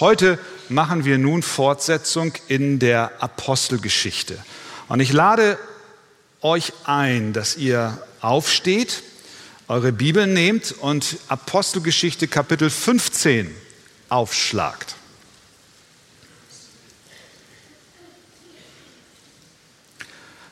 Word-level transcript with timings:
Heute 0.00 0.40
machen 0.68 1.04
wir 1.04 1.18
nun 1.18 1.44
Fortsetzung 1.44 2.32
in 2.48 2.80
der 2.80 3.22
Apostelgeschichte. 3.22 4.36
Und 4.88 4.98
ich 4.98 5.12
lade 5.12 5.56
euch 6.40 6.72
ein, 6.82 7.32
dass 7.32 7.56
ihr 7.56 8.04
aufsteht, 8.20 9.04
eure 9.68 9.92
Bibel 9.92 10.26
nehmt 10.26 10.72
und 10.72 11.18
Apostelgeschichte 11.28 12.26
Kapitel 12.26 12.70
15 12.70 13.54
aufschlagt. 14.08 14.96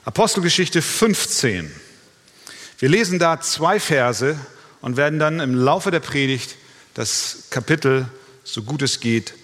Apostelgeschichte 0.05 0.81
15. 0.81 1.69
Wir 2.79 2.89
lesen 2.89 3.19
da 3.19 3.41
zwei 3.41 3.81
Verse 3.81 4.39
und 4.83 4.97
werden 4.97 5.19
dann 5.19 5.41
im 5.41 5.57
Laufe 5.57 5.91
der 5.91 5.99
Predigt 5.99 6.55
das 6.95 7.49
Kapitel 7.51 8.09
so 8.45 8.63
gut 8.63 8.83
es 8.83 9.01
geht, 9.01 9.35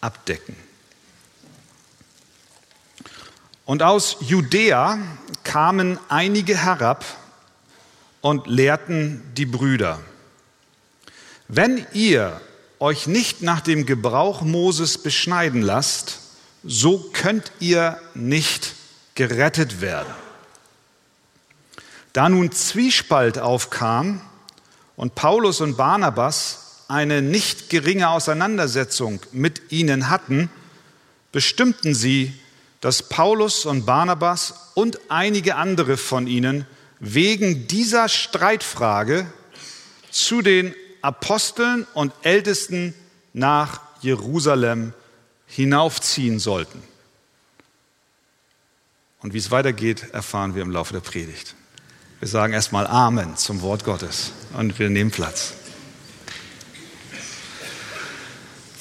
abdecken. 0.00 0.56
Und 3.64 3.82
aus 3.82 4.16
Judäa 4.20 4.98
kamen 5.44 5.98
einige 6.08 6.56
herab 6.56 7.04
und 8.20 8.46
lehrten 8.46 9.22
die 9.36 9.46
Brüder. 9.46 10.00
Wenn 11.48 11.86
ihr 11.92 12.40
euch 12.78 13.06
nicht 13.06 13.42
nach 13.42 13.60
dem 13.60 13.86
Gebrauch 13.86 14.42
Moses 14.42 14.98
beschneiden 14.98 15.62
lasst, 15.62 16.20
so 16.64 17.10
könnt 17.12 17.52
ihr 17.60 18.00
nicht 18.14 18.74
gerettet 19.14 19.80
werden. 19.80 20.12
Da 22.12 22.28
nun 22.28 22.52
Zwiespalt 22.52 23.38
aufkam 23.38 24.20
und 24.96 25.14
Paulus 25.14 25.60
und 25.60 25.76
Barnabas 25.76 26.61
eine 26.88 27.22
nicht 27.22 27.70
geringe 27.70 28.08
Auseinandersetzung 28.10 29.20
mit 29.32 29.72
ihnen 29.72 30.10
hatten, 30.10 30.50
bestimmten 31.32 31.94
sie, 31.94 32.32
dass 32.80 33.08
Paulus 33.08 33.64
und 33.64 33.86
Barnabas 33.86 34.70
und 34.74 34.98
einige 35.08 35.56
andere 35.56 35.96
von 35.96 36.26
ihnen 36.26 36.66
wegen 36.98 37.66
dieser 37.66 38.08
Streitfrage 38.08 39.26
zu 40.10 40.42
den 40.42 40.74
Aposteln 41.00 41.86
und 41.94 42.12
Ältesten 42.22 42.94
nach 43.32 43.80
Jerusalem 44.00 44.92
hinaufziehen 45.46 46.38
sollten. 46.38 46.82
Und 49.20 49.34
wie 49.34 49.38
es 49.38 49.50
weitergeht, 49.50 50.10
erfahren 50.12 50.54
wir 50.54 50.62
im 50.62 50.70
Laufe 50.70 50.92
der 50.92 51.00
Predigt. 51.00 51.54
Wir 52.18 52.28
sagen 52.28 52.52
erstmal 52.52 52.86
Amen 52.86 53.36
zum 53.36 53.62
Wort 53.62 53.84
Gottes 53.84 54.32
und 54.56 54.78
wir 54.78 54.90
nehmen 54.90 55.10
Platz. 55.10 55.54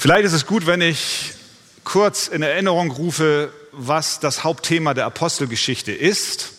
Vielleicht 0.02 0.25
ist 0.25 0.33
es 0.33 0.47
gut, 0.47 0.66
wenn 0.66 0.81
ich 0.81 1.35
kurz 1.83 2.27
in 2.27 2.41
Erinnerung 2.41 2.89
rufe, 2.89 3.53
was 3.71 4.19
das 4.19 4.43
Hauptthema 4.43 4.95
der 4.95 5.05
Apostelgeschichte 5.05 5.91
ist. 5.91 6.53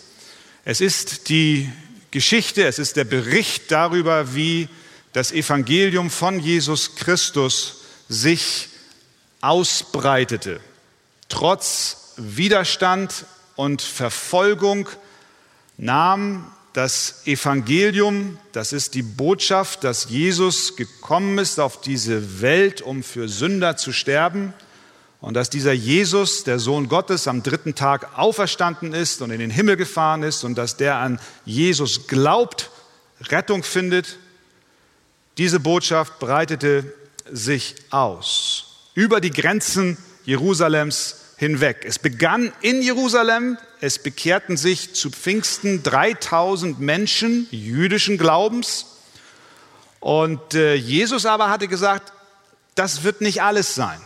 Es 0.65 0.81
ist 0.81 1.29
die 1.29 1.69
Geschichte, 2.13 2.65
es 2.65 2.79
ist 2.79 2.95
der 2.95 3.03
Bericht 3.03 3.73
darüber, 3.73 4.37
wie 4.37 4.69
das 5.13 5.33
Evangelium 5.33 6.09
von 6.09 6.39
Jesus 6.39 6.95
Christus 6.95 7.81
sich 8.09 8.69
ausbreitete. 9.41 10.61
Trotz 11.29 12.13
Widerstand 12.19 13.27
und 13.57 13.83
Verfolgung 13.83 14.89
nahm 15.77 16.47
das 16.73 17.23
Evangelium, 17.27 18.39
das 18.53 18.73
ist 18.73 18.95
die 18.95 19.03
Botschaft, 19.03 19.85
dass 19.85 20.09
Jesus 20.09 20.77
gekommen 20.77 21.39
ist 21.39 21.61
auf 21.61 21.81
diese 21.81 22.41
Welt, 22.41 22.81
um 22.81 23.03
für 23.03 23.29
Sünder 23.29 23.77
zu 23.77 23.93
sterben 23.93 24.55
und 25.21 25.35
dass 25.35 25.51
dieser 25.51 25.73
Jesus, 25.73 26.45
der 26.45 26.59
Sohn 26.59 26.89
Gottes, 26.89 27.29
am 27.29 27.43
dritten 27.43 27.75
Tag 27.75 28.19
auferstanden 28.19 28.95
ist 28.95 29.21
und 29.21 29.31
in 29.31 29.39
den 29.39 29.51
Himmel 29.51 29.77
gefahren 29.77 30.23
ist 30.23 30.45
und 30.45 30.57
dass 30.57 30.77
der 30.77 30.97
an 30.97 31.21
Jesus 31.45 32.07
glaubt, 32.07 32.71
Rettung 33.29 33.63
findet. 33.63 34.19
Diese 35.39 35.61
Botschaft 35.61 36.19
breitete 36.19 36.93
sich 37.31 37.77
aus 37.91 38.91
über 38.95 39.21
die 39.21 39.31
Grenzen 39.31 39.97
Jerusalems 40.25 41.17
hinweg. 41.37 41.85
Es 41.87 41.99
begann 41.99 42.53
in 42.61 42.83
Jerusalem, 42.83 43.59
es 43.83 43.99
bekehrten 43.99 44.57
sich 44.57 44.95
zu 44.95 45.11
Pfingsten 45.11 45.83
3000 45.83 46.79
Menschen 46.79 47.49
jüdischen 47.51 48.17
Glaubens. 48.17 48.87
Und 49.99 50.55
äh, 50.55 50.75
Jesus 50.75 51.27
aber 51.27 51.51
hatte 51.51 51.67
gesagt, 51.67 52.13
das 52.77 53.03
wird 53.03 53.21
nicht 53.21 53.43
alles 53.43 53.75
sein. 53.75 54.01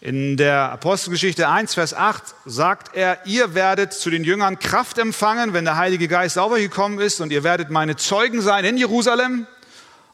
In 0.00 0.38
der 0.38 0.72
Apostelgeschichte 0.72 1.50
1, 1.50 1.74
Vers 1.74 1.92
8 1.92 2.34
sagt 2.46 2.96
er, 2.96 3.18
ihr 3.26 3.54
werdet 3.54 3.92
zu 3.92 4.08
den 4.08 4.24
Jüngern 4.24 4.58
Kraft 4.58 4.96
empfangen, 4.96 5.52
wenn 5.52 5.66
der 5.66 5.76
Heilige 5.76 6.08
Geist 6.08 6.36
sauber 6.36 6.58
gekommen 6.58 6.98
ist 6.98 7.20
und 7.20 7.32
ihr 7.32 7.44
werdet 7.44 7.68
meine 7.68 7.96
Zeugen 7.96 8.40
sein 8.40 8.64
in 8.64 8.78
Jerusalem 8.78 9.46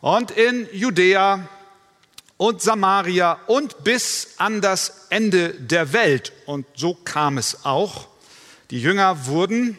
und 0.01 0.33
in 0.33 0.67
Judäa 0.73 1.49
und 2.39 2.61
Samaria 2.61 3.39
und 3.47 3.85
bis 3.85 4.31
an 4.39 4.61
das 4.61 5.07
Ende 5.11 5.51
der 5.51 5.93
Welt. 5.93 6.33
Und 6.45 6.67
so 6.75 6.95
kam 6.95 7.39
es 7.39 7.65
auch. 7.65 8.09
Die 8.71 8.81
Jünger 8.81 9.27
wurden 9.27 9.79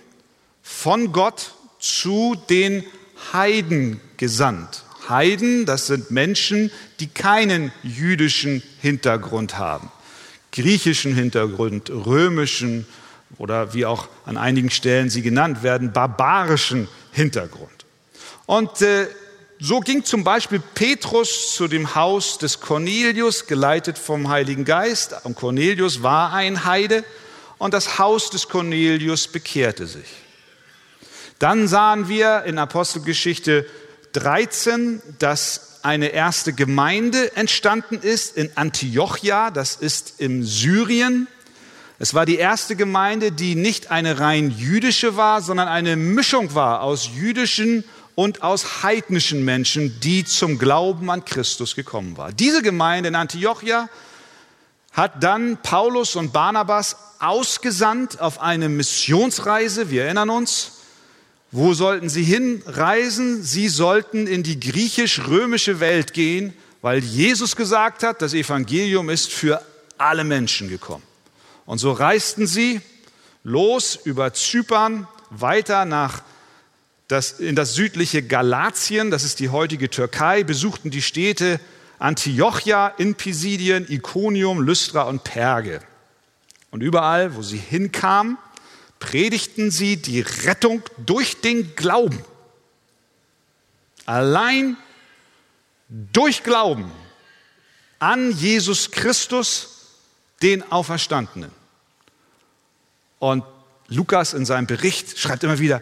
von 0.62 1.12
Gott 1.12 1.54
zu 1.80 2.36
den 2.50 2.86
Heiden 3.34 4.00
gesandt. 4.16 4.84
Heiden, 5.10 5.66
das 5.66 5.88
sind 5.88 6.12
Menschen, 6.12 6.72
die 7.00 7.08
keinen 7.08 7.72
jüdischen 7.84 8.64
Hintergrund 8.80 9.58
haben. 9.58 9.92
Griechischen 10.52 11.14
Hintergrund, 11.14 11.90
römischen 11.90 12.88
oder 13.38 13.74
wie 13.74 13.86
auch 13.86 14.08
an 14.26 14.38
einigen 14.38 14.70
Stellen 14.70 15.10
sie 15.10 15.22
genannt 15.22 15.64
werden, 15.64 15.92
barbarischen 15.92 16.88
Hintergrund. 17.12 17.86
Und 18.46 18.82
äh, 18.82 19.08
so 19.60 19.82
ging 19.82 20.06
zum 20.06 20.24
Beispiel 20.24 20.62
Petrus 20.76 21.54
zu 21.56 21.68
dem 21.68 21.96
Haus 21.96 22.38
des 22.38 22.62
Cornelius, 22.62 23.48
geleitet 23.48 23.98
vom 23.98 24.30
Heiligen 24.30 24.66
Geist. 24.66 25.14
Und 25.26 25.36
Cornelius 25.36 26.04
war 26.04 26.34
ein 26.34 26.64
Heide 26.64 27.04
und 27.58 27.74
das 27.74 28.00
Haus 28.00 28.30
des 28.30 28.48
Cornelius 28.50 29.28
bekehrte 29.28 29.88
sich. 29.88 30.08
Dann 31.40 31.68
sahen 31.68 32.08
wir 32.10 32.44
in 32.44 32.58
Apostelgeschichte 32.58 33.66
13, 34.14 35.02
dass 35.20 35.80
eine 35.84 36.08
erste 36.08 36.54
Gemeinde 36.54 37.36
entstanden 37.36 38.00
ist 38.02 38.36
in 38.36 38.50
Antiochia, 38.56 39.52
das 39.52 39.76
ist 39.76 40.16
im 40.20 40.44
Syrien. 40.44 41.28
Es 42.00 42.14
war 42.14 42.26
die 42.26 42.38
erste 42.38 42.76
Gemeinde, 42.76 43.32
die 43.32 43.56
nicht 43.56 43.90
eine 43.92 44.20
rein 44.20 44.52
jüdische 44.52 45.18
war, 45.18 45.42
sondern 45.42 45.68
eine 45.68 45.96
Mischung 45.96 46.54
war 46.54 46.82
aus 46.82 47.10
jüdischen 47.16 47.84
und 48.16 48.42
aus 48.42 48.84
heidnischen 48.84 49.46
Menschen, 49.46 50.00
die 50.00 50.26
zum 50.26 50.58
Glauben 50.58 51.10
an 51.10 51.24
Christus 51.24 51.76
gekommen 51.76 52.18
waren. 52.18 52.36
Diese 52.36 52.62
Gemeinde 52.64 53.10
in 53.10 53.16
Antiochia 53.16 53.90
hat 54.98 55.24
dann 55.24 55.58
Paulus 55.62 56.16
und 56.16 56.34
Barnabas 56.34 56.98
ausgesandt 57.20 58.20
auf 58.20 58.42
eine 58.42 58.68
Missionsreise. 58.68 59.92
Wir 59.92 60.06
erinnern 60.06 60.32
uns. 60.32 60.72
Wo 61.52 61.76
sollten 61.76 62.10
sie 62.10 62.24
hinreisen? 62.24 63.44
Sie 63.44 63.70
sollten 63.70 64.26
in 64.26 64.42
die 64.42 64.60
griechisch-römische 64.60 65.80
Welt 65.80 66.14
gehen, 66.14 66.52
weil 66.82 67.04
Jesus 67.04 67.56
gesagt 67.56 68.02
hat, 68.02 68.24
das 68.24 68.34
Evangelium 68.34 69.10
ist 69.10 69.32
für 69.32 69.62
alle 70.00 70.24
Menschen 70.24 70.68
gekommen. 70.68 71.04
Und 71.68 71.78
so 71.78 71.92
reisten 71.92 72.48
sie 72.48 72.82
los 73.44 74.00
über 74.04 74.34
Zypern 74.34 75.08
weiter 75.30 75.86
nach 75.86 76.24
das, 77.08 77.40
in 77.40 77.56
das 77.56 77.76
südliche 77.76 78.24
Galatien, 78.24 79.12
das 79.12 79.24
ist 79.24 79.40
die 79.40 79.50
heutige 79.50 79.90
Türkei, 79.90 80.44
besuchten 80.44 80.90
die 80.90 81.02
Städte 81.02 81.60
Antiochia 82.00 82.88
in 82.98 83.16
Pisidien, 83.16 83.90
Iconium, 83.90 84.62
Lystra 84.62 85.04
und 85.04 85.24
Perge. 85.24 85.82
Und 86.70 86.82
überall, 86.82 87.36
wo 87.36 87.42
sie 87.42 87.58
hinkamen, 87.58 88.38
predigten 89.00 89.72
sie 89.72 89.98
die 89.98 90.22
Rettung 90.22 90.84
durch 90.98 91.42
den 91.42 91.76
Glauben. 91.76 92.24
Allein 94.06 94.78
durch 95.90 96.44
Glauben 96.44 96.92
an 98.00 98.32
Jesus 98.32 98.92
Christus, 98.92 99.74
den 100.42 100.72
Auferstandenen. 100.72 101.52
Und 103.18 103.44
Lukas 103.88 104.34
in 104.34 104.46
seinem 104.46 104.68
Bericht 104.68 105.18
schreibt 105.18 105.44
immer 105.44 105.58
wieder, 105.58 105.82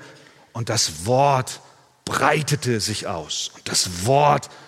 und 0.54 0.70
das 0.70 1.06
Wort 1.06 1.60
breitete 2.06 2.80
sich 2.80 3.08
aus. 3.08 3.52
Und 3.56 3.68
das 3.68 4.06
Wort 4.06 4.46
breitete 4.46 4.65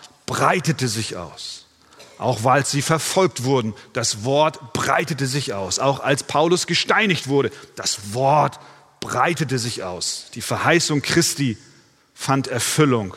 sich 0.87 1.15
aus. 1.17 1.65
Auch 2.19 2.43
weil 2.43 2.65
sie 2.65 2.81
verfolgt 2.81 3.43
wurden, 3.43 3.73
das 3.93 4.23
Wort 4.23 4.73
breitete 4.73 5.27
sich 5.27 5.53
aus. 5.53 5.79
Auch 5.79 5.99
als 5.99 6.23
Paulus 6.23 6.65
gesteinigt 6.65 7.27
wurde, 7.27 7.51
das 7.75 8.13
Wort 8.13 8.59
breitete 8.99 9.59
sich 9.59 9.83
aus. 9.83 10.31
Die 10.33 10.41
Verheißung 10.41 11.01
Christi 11.01 11.57
fand 12.13 12.47
Erfüllung. 12.47 13.15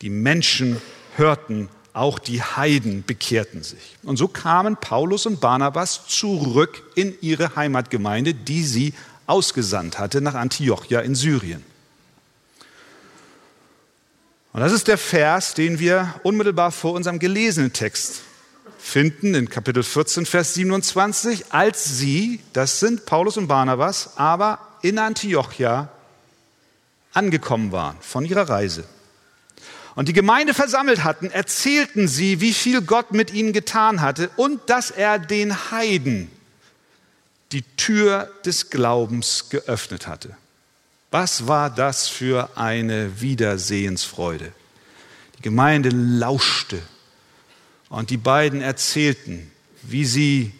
Die 0.00 0.10
Menschen 0.10 0.80
hörten 1.16 1.68
auch 1.92 2.18
die 2.18 2.42
Heiden 2.42 3.04
bekehrten 3.04 3.62
sich. 3.62 3.96
Und 4.02 4.16
so 4.16 4.28
kamen 4.28 4.76
Paulus 4.76 5.26
und 5.26 5.40
Barnabas 5.40 6.06
zurück 6.06 6.82
in 6.94 7.14
ihre 7.20 7.56
Heimatgemeinde, 7.56 8.32
die 8.32 8.64
sie 8.64 8.94
ausgesandt 9.26 9.98
hatte 9.98 10.20
nach 10.20 10.34
Antiochia 10.34 11.00
in 11.00 11.14
Syrien. 11.14 11.64
Und 14.52 14.60
das 14.60 14.72
ist 14.72 14.88
der 14.88 14.98
Vers, 14.98 15.54
den 15.54 15.78
wir 15.78 16.14
unmittelbar 16.22 16.72
vor 16.72 16.92
unserem 16.92 17.18
gelesenen 17.18 17.72
Text 17.72 18.22
finden, 18.78 19.34
in 19.34 19.48
Kapitel 19.48 19.82
14, 19.82 20.26
Vers 20.26 20.54
27, 20.54 21.52
als 21.52 21.98
sie, 21.98 22.40
das 22.52 22.80
sind 22.80 23.06
Paulus 23.06 23.36
und 23.36 23.46
Barnabas, 23.46 24.16
aber 24.16 24.58
in 24.82 24.98
Antiochia 24.98 25.88
angekommen 27.12 27.70
waren 27.70 27.96
von 28.00 28.24
ihrer 28.24 28.48
Reise 28.48 28.84
und 29.94 30.08
die 30.08 30.12
Gemeinde 30.12 30.54
versammelt 30.54 31.04
hatten, 31.04 31.30
erzählten 31.30 32.08
sie, 32.08 32.40
wie 32.40 32.54
viel 32.54 32.82
Gott 32.82 33.12
mit 33.12 33.32
ihnen 33.32 33.52
getan 33.52 34.00
hatte 34.00 34.30
und 34.36 34.70
dass 34.70 34.90
er 34.90 35.18
den 35.18 35.70
Heiden 35.70 36.30
die 37.52 37.62
Tür 37.76 38.30
des 38.44 38.70
Glaubens 38.70 39.50
geöffnet 39.50 40.06
hatte. 40.06 40.36
Was 41.10 41.48
war 41.48 41.70
das 41.70 42.08
für 42.08 42.56
eine 42.56 43.20
Wiedersehensfreude? 43.20 44.52
Die 45.38 45.42
Gemeinde 45.42 45.88
lauschte 45.90 46.80
und 47.88 48.10
die 48.10 48.16
beiden 48.16 48.60
erzählten, 48.60 49.50
wie 49.82 50.04
sie 50.04 50.52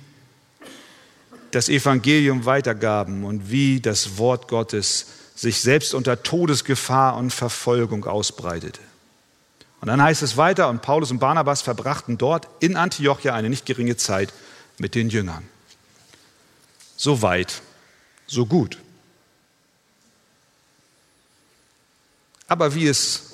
das 1.52 1.68
Evangelium 1.68 2.46
weitergaben 2.46 3.24
und 3.24 3.50
wie 3.50 3.80
das 3.80 4.18
Wort 4.18 4.48
Gottes 4.48 5.06
sich 5.34 5.60
selbst 5.60 5.94
unter 5.94 6.22
Todesgefahr 6.22 7.16
und 7.16 7.32
Verfolgung 7.32 8.04
ausbreitete. 8.04 8.80
Und 9.80 9.88
dann 9.88 10.02
heißt 10.02 10.22
es 10.22 10.36
weiter, 10.36 10.68
und 10.68 10.82
Paulus 10.82 11.10
und 11.10 11.18
Barnabas 11.18 11.62
verbrachten 11.62 12.18
dort 12.18 12.48
in 12.60 12.76
Antiochia 12.76 13.34
eine 13.34 13.48
nicht 13.48 13.66
geringe 13.66 13.96
Zeit 13.96 14.32
mit 14.78 14.94
den 14.94 15.08
Jüngern. 15.08 15.48
So 16.96 17.22
weit, 17.22 17.62
so 18.26 18.46
gut. 18.46 18.78
Aber 22.50 22.74
wie 22.74 22.88
es 22.88 23.30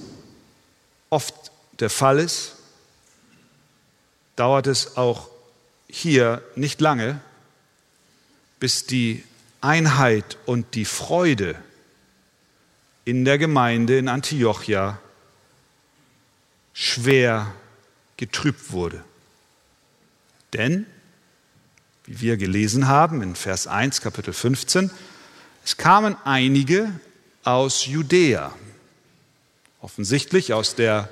oft 1.08 1.34
der 1.80 1.88
Fall 1.88 2.18
ist, 2.18 2.56
dauert 4.36 4.66
es 4.66 4.98
auch 4.98 5.30
hier 5.88 6.42
nicht 6.54 6.82
lange, 6.82 7.18
bis 8.60 8.84
die 8.84 9.24
Einheit 9.62 10.36
und 10.44 10.74
die 10.74 10.84
Freude 10.84 11.56
in 13.06 13.24
der 13.24 13.38
Gemeinde 13.38 13.96
in 13.96 14.08
Antiochia 14.08 14.98
schwer 16.74 17.54
getrübt 18.18 18.70
wurde. 18.70 19.02
Denn, 20.52 20.84
wie 22.04 22.20
wir 22.20 22.36
gelesen 22.36 22.86
haben 22.86 23.22
in 23.22 23.34
Vers 23.34 23.66
1, 23.66 24.02
Kapitel 24.02 24.34
15, 24.34 24.90
es 25.64 25.78
kamen 25.78 26.16
einige 26.24 27.00
aus 27.44 27.86
Judäa, 27.86 28.52
offensichtlich 29.86 30.52
aus 30.52 30.74
der 30.74 31.08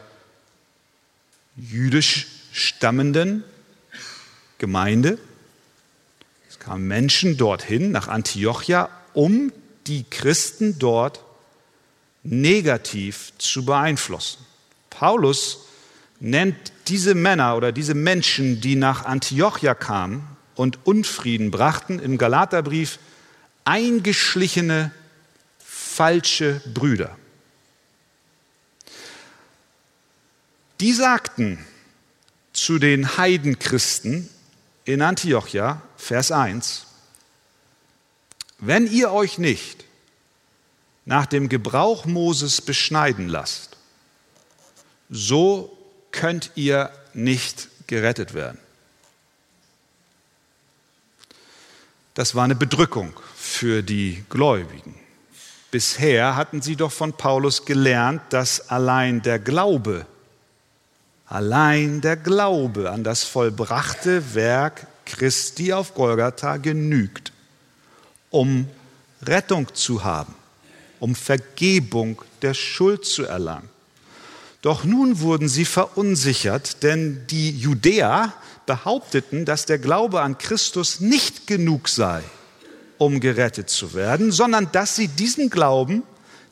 jüdisch 1.54 2.26
stammenden 2.52 3.44
Gemeinde. 4.58 5.16
Es 6.48 6.58
kamen 6.58 6.88
Menschen 6.88 7.36
dorthin, 7.36 7.92
nach 7.92 8.08
Antiochia, 8.08 8.88
um 9.12 9.52
die 9.86 10.02
Christen 10.10 10.76
dort 10.80 11.20
negativ 12.24 13.32
zu 13.38 13.64
beeinflussen. 13.64 14.44
Paulus 14.90 15.66
nennt 16.18 16.56
diese 16.88 17.14
Männer 17.14 17.56
oder 17.56 17.70
diese 17.70 17.94
Menschen, 17.94 18.60
die 18.60 18.74
nach 18.74 19.04
Antiochia 19.04 19.76
kamen 19.76 20.26
und 20.56 20.84
Unfrieden 20.84 21.52
brachten, 21.52 22.00
im 22.00 22.18
Galaterbrief 22.18 22.98
eingeschlichene 23.62 24.90
falsche 25.60 26.60
Brüder. 26.74 27.16
Die 30.84 30.92
sagten 30.92 31.64
zu 32.52 32.78
den 32.78 33.16
Heidenchristen 33.16 34.28
in 34.84 35.00
Antiochia, 35.00 35.80
Vers 35.96 36.30
1, 36.30 36.84
wenn 38.58 38.86
ihr 38.86 39.10
euch 39.10 39.38
nicht 39.38 39.86
nach 41.06 41.24
dem 41.24 41.48
Gebrauch 41.48 42.04
Moses 42.04 42.60
beschneiden 42.60 43.30
lasst, 43.30 43.78
so 45.08 45.74
könnt 46.10 46.50
ihr 46.54 46.90
nicht 47.14 47.68
gerettet 47.86 48.34
werden. 48.34 48.58
Das 52.12 52.34
war 52.34 52.44
eine 52.44 52.56
Bedrückung 52.56 53.18
für 53.34 53.82
die 53.82 54.22
Gläubigen. 54.28 55.00
Bisher 55.70 56.36
hatten 56.36 56.60
sie 56.60 56.76
doch 56.76 56.92
von 56.92 57.14
Paulus 57.14 57.64
gelernt, 57.64 58.20
dass 58.28 58.68
allein 58.68 59.22
der 59.22 59.38
Glaube, 59.38 60.06
allein 61.34 62.00
der 62.00 62.14
Glaube 62.16 62.92
an 62.92 63.02
das 63.02 63.24
vollbrachte 63.24 64.36
Werk 64.36 64.86
Christi 65.04 65.72
auf 65.72 65.94
Golgatha 65.94 66.58
genügt, 66.58 67.32
um 68.30 68.68
Rettung 69.20 69.66
zu 69.74 70.04
haben, 70.04 70.32
um 71.00 71.16
Vergebung 71.16 72.22
der 72.42 72.54
Schuld 72.54 73.04
zu 73.04 73.24
erlangen. 73.24 73.68
Doch 74.62 74.84
nun 74.84 75.18
wurden 75.18 75.48
sie 75.48 75.64
verunsichert, 75.64 76.84
denn 76.84 77.26
die 77.26 77.50
Judäer 77.50 78.32
behaupteten, 78.66 79.44
dass 79.44 79.66
der 79.66 79.78
Glaube 79.78 80.22
an 80.22 80.38
Christus 80.38 81.00
nicht 81.00 81.48
genug 81.48 81.88
sei, 81.88 82.22
um 82.96 83.18
gerettet 83.18 83.70
zu 83.70 83.92
werden, 83.92 84.30
sondern 84.30 84.70
dass 84.70 84.94
sie 84.94 85.08
diesem 85.08 85.50
Glauben 85.50 86.04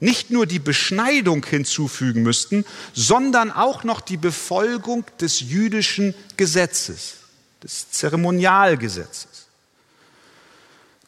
nicht 0.03 0.31
nur 0.31 0.47
die 0.47 0.59
Beschneidung 0.59 1.47
hinzufügen 1.47 2.23
müssten, 2.25 2.65
sondern 2.93 3.53
auch 3.53 3.85
noch 3.85 4.01
die 4.01 4.17
Befolgung 4.17 5.05
des 5.21 5.41
jüdischen 5.41 6.15
Gesetzes, 6.37 7.19
des 7.63 7.89
Zeremonialgesetzes. 7.93 9.47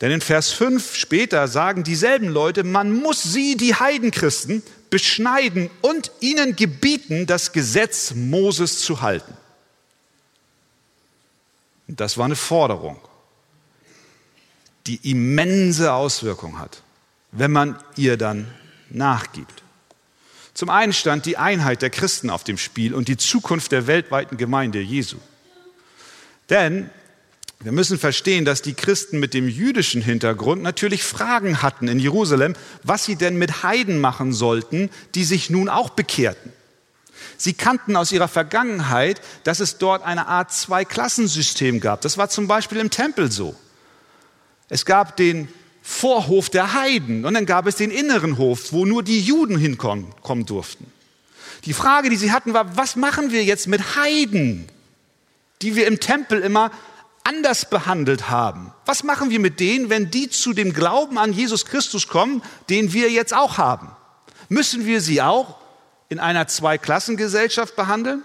Denn 0.00 0.12
in 0.12 0.20
Vers 0.20 0.50
5 0.52 0.94
später 0.94 1.48
sagen 1.48 1.82
dieselben 1.82 2.28
Leute, 2.28 2.62
man 2.62 2.92
muss 2.92 3.22
sie, 3.24 3.56
die 3.56 3.74
Heidenchristen, 3.74 4.62
beschneiden 4.90 5.70
und 5.82 6.12
ihnen 6.20 6.54
gebieten, 6.54 7.26
das 7.26 7.50
Gesetz 7.50 8.14
Moses 8.14 8.78
zu 8.78 9.02
halten. 9.02 9.36
Das 11.88 12.16
war 12.16 12.26
eine 12.26 12.36
Forderung, 12.36 13.00
die 14.86 15.10
immense 15.10 15.92
Auswirkung 15.92 16.60
hat, 16.60 16.82
wenn 17.32 17.50
man 17.50 17.76
ihr 17.96 18.16
dann 18.16 18.54
nachgibt. 18.94 19.62
Zum 20.54 20.70
einen 20.70 20.92
stand 20.92 21.26
die 21.26 21.36
Einheit 21.36 21.82
der 21.82 21.90
Christen 21.90 22.30
auf 22.30 22.44
dem 22.44 22.58
Spiel 22.58 22.94
und 22.94 23.08
die 23.08 23.16
Zukunft 23.16 23.72
der 23.72 23.86
weltweiten 23.86 24.36
Gemeinde 24.36 24.80
Jesu. 24.80 25.16
Denn 26.48 26.90
wir 27.60 27.72
müssen 27.72 27.98
verstehen, 27.98 28.44
dass 28.44 28.62
die 28.62 28.74
Christen 28.74 29.18
mit 29.18 29.34
dem 29.34 29.48
jüdischen 29.48 30.02
Hintergrund 30.02 30.62
natürlich 30.62 31.02
Fragen 31.02 31.62
hatten 31.62 31.88
in 31.88 31.98
Jerusalem, 31.98 32.54
was 32.82 33.04
sie 33.04 33.16
denn 33.16 33.36
mit 33.36 33.62
Heiden 33.62 34.00
machen 34.00 34.32
sollten, 34.32 34.90
die 35.14 35.24
sich 35.24 35.50
nun 35.50 35.68
auch 35.68 35.90
bekehrten. 35.90 36.52
Sie 37.36 37.54
kannten 37.54 37.96
aus 37.96 38.12
ihrer 38.12 38.28
Vergangenheit, 38.28 39.20
dass 39.44 39.60
es 39.60 39.78
dort 39.78 40.04
eine 40.04 40.26
Art 40.28 40.52
Zweiklassensystem 40.52 41.80
gab. 41.80 42.02
Das 42.02 42.18
war 42.18 42.28
zum 42.28 42.46
Beispiel 42.46 42.78
im 42.78 42.90
Tempel 42.90 43.32
so. 43.32 43.56
Es 44.68 44.84
gab 44.84 45.16
den 45.16 45.48
Vorhof 45.86 46.48
der 46.48 46.72
Heiden 46.72 47.26
und 47.26 47.34
dann 47.34 47.44
gab 47.44 47.66
es 47.66 47.76
den 47.76 47.90
inneren 47.90 48.38
Hof, 48.38 48.72
wo 48.72 48.86
nur 48.86 49.02
die 49.02 49.20
Juden 49.20 49.58
hinkommen 49.58 50.14
durften. 50.46 50.90
Die 51.66 51.74
Frage, 51.74 52.08
die 52.08 52.16
sie 52.16 52.32
hatten, 52.32 52.54
war, 52.54 52.74
was 52.78 52.96
machen 52.96 53.32
wir 53.32 53.44
jetzt 53.44 53.68
mit 53.68 53.94
Heiden, 53.94 54.66
die 55.60 55.76
wir 55.76 55.86
im 55.86 56.00
Tempel 56.00 56.40
immer 56.40 56.70
anders 57.22 57.68
behandelt 57.68 58.30
haben. 58.30 58.72
Was 58.86 59.04
machen 59.04 59.28
wir 59.28 59.40
mit 59.40 59.60
denen, 59.60 59.90
wenn 59.90 60.10
die 60.10 60.30
zu 60.30 60.54
dem 60.54 60.72
Glauben 60.72 61.18
an 61.18 61.34
Jesus 61.34 61.66
Christus 61.66 62.08
kommen, 62.08 62.42
den 62.70 62.94
wir 62.94 63.10
jetzt 63.10 63.34
auch 63.34 63.58
haben? 63.58 63.90
Müssen 64.48 64.86
wir 64.86 65.02
sie 65.02 65.20
auch 65.20 65.58
in 66.08 66.18
einer 66.18 66.46
Zweiklassengesellschaft 66.48 67.76
behandeln? 67.76 68.22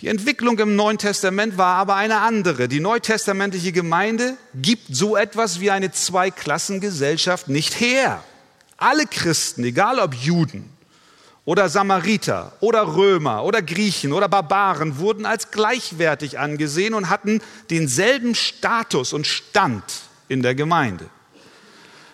Die 0.00 0.08
Entwicklung 0.08 0.58
im 0.58 0.76
Neuen 0.76 0.98
Testament 0.98 1.56
war 1.56 1.76
aber 1.76 1.96
eine 1.96 2.18
andere. 2.18 2.68
Die 2.68 2.80
neutestamentliche 2.80 3.72
Gemeinde 3.72 4.36
gibt 4.54 4.94
so 4.94 5.16
etwas 5.16 5.60
wie 5.60 5.70
eine 5.70 5.90
Zweiklassengesellschaft 5.90 7.48
nicht 7.48 7.80
her. 7.80 8.22
Alle 8.76 9.06
Christen, 9.06 9.64
egal 9.64 9.98
ob 9.98 10.14
Juden, 10.14 10.70
oder 11.46 11.68
Samariter 11.68 12.52
oder 12.60 12.94
Römer 12.96 13.44
oder 13.44 13.62
Griechen 13.62 14.12
oder 14.12 14.28
Barbaren 14.28 14.98
wurden 14.98 15.24
als 15.24 15.50
gleichwertig 15.50 16.38
angesehen 16.38 16.92
und 16.92 17.08
hatten 17.08 17.40
denselben 17.70 18.34
Status 18.34 19.12
und 19.14 19.26
Stand 19.26 19.84
in 20.28 20.42
der 20.42 20.54
Gemeinde. 20.54 21.08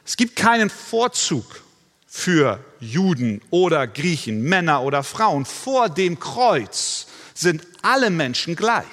Es 0.04 0.16
gibt 0.16 0.36
keinen 0.36 0.70
Vorzug 0.70 1.62
für 2.06 2.60
Juden 2.78 3.40
oder 3.50 3.86
Griechen, 3.86 4.42
Männer 4.42 4.82
oder 4.82 5.02
Frauen. 5.02 5.46
Vor 5.46 5.88
dem 5.88 6.20
Kreuz 6.20 7.06
sind 7.32 7.72
alle 7.82 8.10
Menschen 8.10 8.56
gleich. 8.56 8.86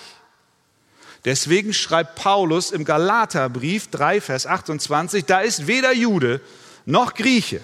Deswegen 1.25 1.73
schreibt 1.73 2.15
Paulus 2.15 2.71
im 2.71 2.85
Galaterbrief 2.85 3.89
3, 3.89 4.21
Vers 4.21 4.45
28, 4.45 5.25
da 5.25 5.41
ist 5.41 5.67
weder 5.67 5.93
Jude 5.93 6.41
noch 6.85 7.13
Grieche, 7.13 7.61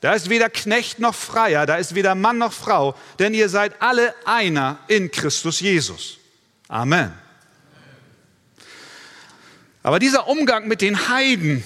da 0.00 0.14
ist 0.14 0.30
weder 0.30 0.48
Knecht 0.48 0.98
noch 0.98 1.14
Freier, 1.14 1.66
da 1.66 1.76
ist 1.76 1.94
weder 1.94 2.14
Mann 2.14 2.38
noch 2.38 2.52
Frau, 2.52 2.96
denn 3.18 3.34
ihr 3.34 3.48
seid 3.48 3.80
alle 3.82 4.14
einer 4.24 4.78
in 4.88 5.10
Christus 5.10 5.60
Jesus. 5.60 6.18
Amen. 6.68 7.12
Aber 9.82 9.98
dieser 9.98 10.28
Umgang 10.28 10.66
mit 10.66 10.80
den 10.80 11.08
Heiden 11.08 11.62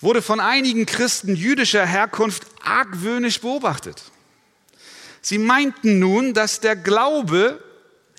wurde 0.00 0.20
von 0.20 0.40
einigen 0.40 0.84
Christen 0.84 1.36
jüdischer 1.36 1.86
Herkunft 1.86 2.44
argwöhnisch 2.62 3.40
beobachtet. 3.40 4.02
Sie 5.28 5.36
meinten 5.36 5.98
nun, 5.98 6.32
dass 6.32 6.60
der 6.60 6.74
Glaube 6.74 7.62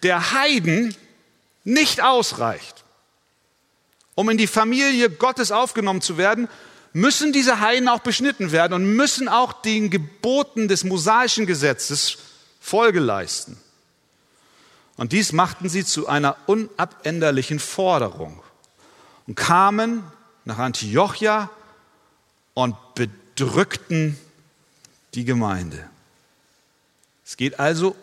der 0.03 0.31
Heiden 0.31 0.95
nicht 1.63 2.03
ausreicht. 2.03 2.83
Um 4.13 4.29
in 4.29 4.37
die 4.37 4.45
Familie 4.45 5.09
Gottes 5.09 5.51
aufgenommen 5.51 6.01
zu 6.01 6.19
werden, 6.19 6.47
müssen 6.93 7.33
diese 7.33 7.61
Heiden 7.61 7.89
auch 7.89 8.01
beschnitten 8.01 8.51
werden 8.51 8.73
und 8.73 8.95
müssen 8.95 9.27
auch 9.27 9.53
den 9.53 9.89
Geboten 9.89 10.67
des 10.67 10.83
mosaischen 10.83 11.47
Gesetzes 11.47 12.19
Folge 12.59 12.99
leisten. 12.99 13.57
Und 14.95 15.11
dies 15.11 15.31
machten 15.31 15.67
sie 15.67 15.83
zu 15.83 16.07
einer 16.07 16.37
unabänderlichen 16.45 17.57
Forderung 17.57 18.43
und 19.25 19.33
kamen 19.33 20.03
nach 20.45 20.59
Antiochia 20.59 21.49
und 22.53 22.75
bedrückten 22.93 24.15
die 25.15 25.25
Gemeinde. 25.25 25.89
Es 27.29 27.37
geht 27.37 27.59
also 27.59 27.95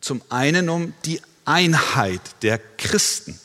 zum 0.00 0.22
einen 0.28 0.70
um 0.70 0.92
die 1.04 1.22
Einheit 1.44 2.20
der 2.42 2.58
Christen. 2.58 3.38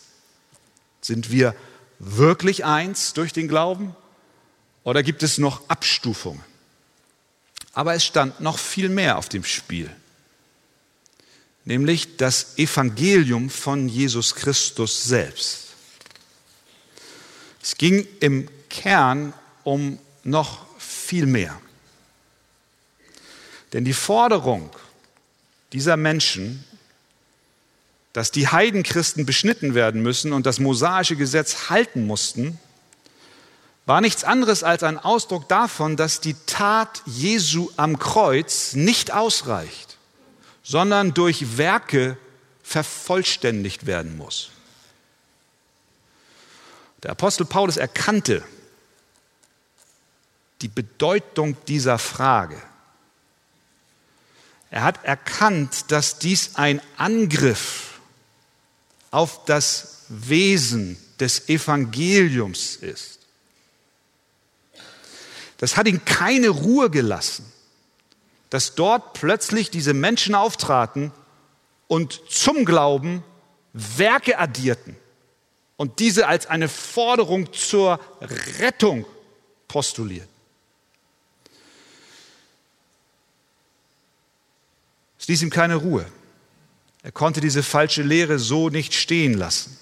Sind 1.00 1.30
wir 1.30 1.56
wirklich 2.00 2.66
eins 2.66 3.14
durch 3.14 3.32
den 3.32 3.48
Glauben 3.48 3.96
oder 4.84 5.04
gibt 5.04 5.22
es 5.22 5.38
noch 5.38 5.70
Abstufungen? 5.70 6.44
Aber 7.74 7.94
es 7.94 8.04
stand 8.04 8.40
noch 8.40 8.58
viel 8.58 8.90
mehr 8.90 9.20
auf 9.20 9.30
dem 9.30 9.44
Spiel, 9.44 9.92
nämlich 11.66 12.18
das 12.18 12.58
Evangelium 12.58 13.52
von 13.52 13.88
Jesus 13.88 14.34
Christus 14.34 15.04
selbst. 15.04 15.68
Es 17.62 17.78
ging 17.78 18.08
im 18.22 18.50
Kern 18.72 19.36
um 19.64 20.00
noch 20.24 20.66
viel 20.80 21.28
mehr. 21.28 21.62
Denn 23.72 23.86
die 23.86 23.94
Forderung 23.94 24.72
dieser 25.76 25.98
Menschen 25.98 26.66
dass 28.16 28.32
die 28.32 28.48
Heidenchristen 28.48 29.26
beschnitten 29.26 29.76
werden 29.76 30.02
müssen 30.02 30.32
und 30.32 30.46
das 30.46 30.60
mosaische 30.60 31.18
Gesetz 31.18 31.70
halten 31.70 32.08
mussten, 32.08 32.58
war 33.86 34.00
nichts 34.00 34.24
anderes 34.24 34.64
als 34.64 34.84
ein 34.84 34.98
Ausdruck 34.98 35.50
davon, 35.50 35.98
dass 35.98 36.22
die 36.22 36.38
Tat 36.46 37.02
Jesu 37.06 37.70
am 37.76 38.00
Kreuz 38.00 38.72
nicht 38.74 39.12
ausreicht, 39.12 39.98
sondern 40.64 41.14
durch 41.14 41.58
Werke 41.58 42.18
vervollständigt 42.64 43.86
werden 43.86 44.16
muss. 44.16 44.50
Der 47.04 47.12
Apostel 47.12 47.46
Paulus 47.46 47.76
erkannte 47.76 48.44
die 50.62 50.70
Bedeutung 50.70 51.58
dieser 51.68 52.00
Frage. 52.00 52.62
Er 54.76 54.84
hat 54.84 55.06
erkannt, 55.06 55.90
dass 55.90 56.20
dies 56.20 56.56
ein 56.56 56.82
Angriff 56.98 58.02
auf 59.10 59.46
das 59.46 60.04
Wesen 60.10 60.98
des 61.18 61.48
Evangeliums 61.48 62.76
ist. 62.76 63.20
Das 65.60 65.78
hat 65.78 65.88
ihn 65.88 66.04
keine 66.04 66.50
Ruhe 66.50 66.90
gelassen, 66.90 67.50
dass 68.50 68.76
dort 68.76 69.14
plötzlich 69.14 69.72
diese 69.72 69.94
Menschen 69.94 70.36
auftraten 70.36 71.14
und 71.88 72.24
zum 72.30 72.66
Glauben 72.66 73.24
Werke 73.72 74.38
addierten 74.38 74.98
und 75.78 76.00
diese 76.00 76.28
als 76.28 76.48
eine 76.48 76.68
Forderung 76.68 77.54
zur 77.54 77.98
Rettung 78.60 79.06
postulierten. 79.70 80.35
Es 85.26 85.30
ließ 85.30 85.42
ihm 85.42 85.50
keine 85.50 85.78
Ruhe. 85.78 86.06
Er 87.02 87.12
konnte 87.12 87.42
diese 87.42 87.64
falsche 87.64 88.04
Lehre 88.04 88.38
so 88.38 88.70
nicht 88.70 88.94
stehen 88.94 89.34
lassen. 89.34 89.76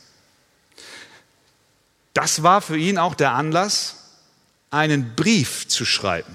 Das 2.13 2.43
war 2.43 2.61
für 2.61 2.77
ihn 2.77 2.97
auch 2.97 3.13
der 3.13 3.33
Anlass, 3.33 4.21
einen 4.69 5.15
Brief 5.15 5.67
zu 5.67 5.83
schreiben. 5.83 6.33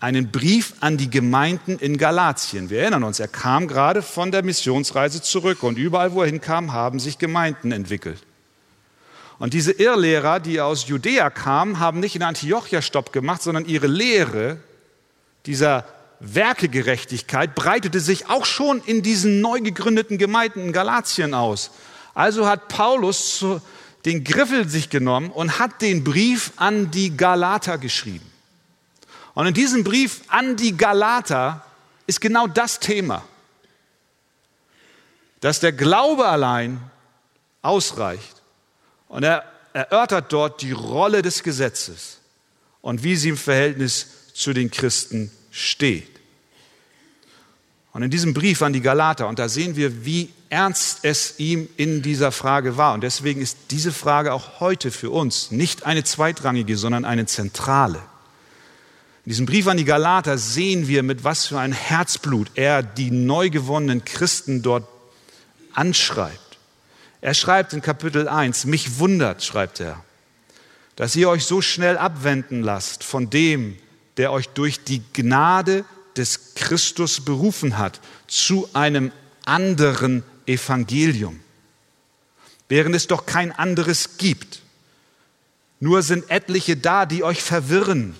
Einen 0.00 0.32
Brief 0.32 0.74
an 0.80 0.96
die 0.96 1.08
Gemeinden 1.08 1.78
in 1.78 1.98
Galatien. 1.98 2.68
Wir 2.68 2.80
erinnern 2.80 3.04
uns, 3.04 3.20
er 3.20 3.28
kam 3.28 3.68
gerade 3.68 4.02
von 4.02 4.32
der 4.32 4.42
Missionsreise 4.42 5.22
zurück 5.22 5.62
und 5.62 5.78
überall, 5.78 6.10
wo 6.10 6.22
er 6.22 6.28
hinkam, 6.28 6.72
haben 6.72 6.98
sich 6.98 7.16
Gemeinden 7.16 7.70
entwickelt. 7.70 8.26
Und 9.38 9.54
diese 9.54 9.70
Irrlehrer, 9.70 10.40
die 10.40 10.60
aus 10.60 10.88
Judäa 10.88 11.30
kamen, 11.30 11.78
haben 11.78 12.00
nicht 12.00 12.16
in 12.16 12.24
Antiochia 12.24 12.82
Stopp 12.82 13.12
gemacht, 13.12 13.40
sondern 13.40 13.66
ihre 13.66 13.86
Lehre 13.86 14.58
dieser 15.46 15.86
Werkegerechtigkeit 16.20 17.54
breitete 17.54 17.98
sich 17.98 18.28
auch 18.28 18.44
schon 18.44 18.82
in 18.82 19.02
diesen 19.02 19.40
neu 19.40 19.60
gegründeten 19.60 20.18
Gemeinden 20.18 20.66
in 20.66 20.72
Galatien 20.72 21.32
aus. 21.32 21.70
Also 22.14 22.46
hat 22.46 22.68
Paulus 22.68 23.44
den 24.04 24.22
Griffel 24.22 24.68
sich 24.68 24.90
genommen 24.90 25.30
und 25.30 25.58
hat 25.58 25.80
den 25.80 26.04
Brief 26.04 26.52
an 26.56 26.90
die 26.90 27.16
Galater 27.16 27.78
geschrieben. 27.78 28.30
Und 29.34 29.46
in 29.46 29.54
diesem 29.54 29.82
Brief 29.82 30.22
an 30.28 30.56
die 30.56 30.76
Galater 30.76 31.64
ist 32.06 32.20
genau 32.20 32.46
das 32.46 32.80
Thema, 32.80 33.24
dass 35.40 35.60
der 35.60 35.72
Glaube 35.72 36.26
allein 36.26 36.80
ausreicht. 37.62 38.42
Und 39.08 39.22
er 39.22 39.44
erörtert 39.72 40.32
dort 40.32 40.60
die 40.60 40.72
Rolle 40.72 41.22
des 41.22 41.42
Gesetzes 41.42 42.18
und 42.82 43.02
wie 43.02 43.16
sie 43.16 43.30
im 43.30 43.36
Verhältnis 43.36 44.32
zu 44.34 44.52
den 44.52 44.70
Christen 44.70 45.30
steht. 45.50 46.08
Und 47.92 48.02
in 48.02 48.10
diesem 48.10 48.34
Brief 48.34 48.62
an 48.62 48.72
die 48.72 48.80
Galater, 48.80 49.26
und 49.26 49.38
da 49.38 49.48
sehen 49.48 49.74
wir, 49.74 50.04
wie 50.04 50.30
ernst 50.48 51.00
es 51.02 51.34
ihm 51.38 51.68
in 51.76 52.02
dieser 52.02 52.32
Frage 52.32 52.76
war. 52.76 52.94
Und 52.94 53.02
deswegen 53.02 53.40
ist 53.40 53.56
diese 53.70 53.92
Frage 53.92 54.32
auch 54.32 54.60
heute 54.60 54.90
für 54.90 55.10
uns 55.10 55.50
nicht 55.50 55.86
eine 55.86 56.04
zweitrangige, 56.04 56.76
sondern 56.76 57.04
eine 57.04 57.26
zentrale. 57.26 58.00
In 59.24 59.30
diesem 59.30 59.46
Brief 59.46 59.66
an 59.66 59.76
die 59.76 59.84
Galater 59.84 60.38
sehen 60.38 60.88
wir, 60.88 61.02
mit 61.02 61.24
was 61.24 61.46
für 61.46 61.58
ein 61.58 61.72
Herzblut 61.72 62.50
er 62.54 62.82
die 62.82 63.10
neu 63.10 63.50
gewonnenen 63.50 64.04
Christen 64.04 64.62
dort 64.62 64.88
anschreibt. 65.72 66.58
Er 67.20 67.34
schreibt 67.34 67.72
in 67.72 67.82
Kapitel 67.82 68.28
1, 68.28 68.64
mich 68.64 68.98
wundert, 68.98 69.44
schreibt 69.44 69.80
er, 69.80 70.02
dass 70.96 71.14
ihr 71.16 71.28
euch 71.28 71.44
so 71.44 71.60
schnell 71.60 71.98
abwenden 71.98 72.62
lasst 72.62 73.04
von 73.04 73.30
dem, 73.30 73.76
der 74.20 74.32
euch 74.32 74.50
durch 74.50 74.84
die 74.84 75.02
Gnade 75.14 75.82
des 76.14 76.54
Christus 76.54 77.24
berufen 77.24 77.78
hat 77.78 78.02
zu 78.26 78.68
einem 78.74 79.12
anderen 79.46 80.24
Evangelium, 80.44 81.40
während 82.68 82.94
es 82.94 83.06
doch 83.06 83.24
kein 83.24 83.50
anderes 83.50 84.18
gibt. 84.18 84.60
Nur 85.78 86.02
sind 86.02 86.30
etliche 86.30 86.76
da, 86.76 87.06
die 87.06 87.24
euch 87.24 87.42
verwirren 87.42 88.14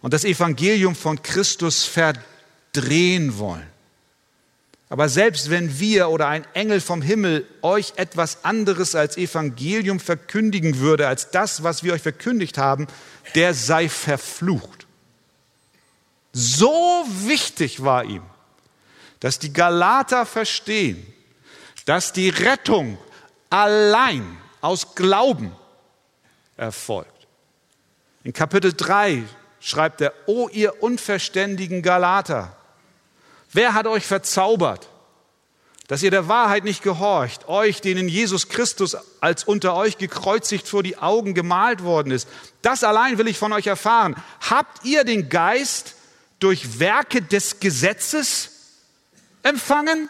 und 0.00 0.14
das 0.14 0.24
Evangelium 0.24 0.94
von 0.94 1.20
Christus 1.20 1.84
verdrehen 1.84 3.36
wollen. 3.36 3.66
Aber 4.88 5.08
selbst 5.08 5.50
wenn 5.50 5.80
wir 5.80 6.10
oder 6.10 6.28
ein 6.28 6.46
Engel 6.54 6.80
vom 6.80 7.02
Himmel 7.02 7.46
euch 7.62 7.94
etwas 7.96 8.44
anderes 8.44 8.94
als 8.94 9.16
Evangelium 9.16 9.98
verkündigen 9.98 10.78
würde, 10.78 11.08
als 11.08 11.30
das, 11.30 11.64
was 11.64 11.82
wir 11.82 11.92
euch 11.92 12.02
verkündigt 12.02 12.56
haben, 12.56 12.86
der 13.34 13.52
sei 13.52 13.88
verflucht. 13.88 14.86
So 16.32 17.04
wichtig 17.24 17.82
war 17.82 18.04
ihm, 18.04 18.22
dass 19.18 19.38
die 19.38 19.52
Galater 19.52 20.24
verstehen, 20.24 21.04
dass 21.86 22.12
die 22.12 22.28
Rettung 22.28 22.98
allein 23.50 24.36
aus 24.60 24.94
Glauben 24.94 25.52
erfolgt. 26.56 27.26
In 28.22 28.32
Kapitel 28.32 28.72
3 28.72 29.22
schreibt 29.60 30.00
er, 30.00 30.12
O 30.26 30.48
ihr 30.48 30.82
unverständigen 30.82 31.82
Galater, 31.82 32.56
wer 33.56 33.74
hat 33.74 33.86
euch 33.86 34.06
verzaubert, 34.06 34.88
dass 35.88 36.02
ihr 36.02 36.10
der 36.10 36.28
Wahrheit 36.28 36.64
nicht 36.64 36.82
gehorcht, 36.82 37.48
euch, 37.48 37.80
denen 37.80 38.08
Jesus 38.08 38.48
Christus 38.48 38.96
als 39.20 39.44
unter 39.44 39.74
euch 39.74 39.98
gekreuzigt 39.98 40.68
vor 40.68 40.82
die 40.82 40.98
Augen 40.98 41.34
gemalt 41.34 41.82
worden 41.82 42.10
ist. 42.10 42.28
Das 42.62 42.84
allein 42.84 43.18
will 43.18 43.28
ich 43.28 43.38
von 43.38 43.52
euch 43.52 43.66
erfahren. 43.66 44.16
Habt 44.48 44.84
ihr 44.84 45.04
den 45.04 45.28
Geist 45.28 45.94
durch 46.40 46.80
Werke 46.80 47.22
des 47.22 47.60
Gesetzes 47.60 48.50
empfangen? 49.42 50.08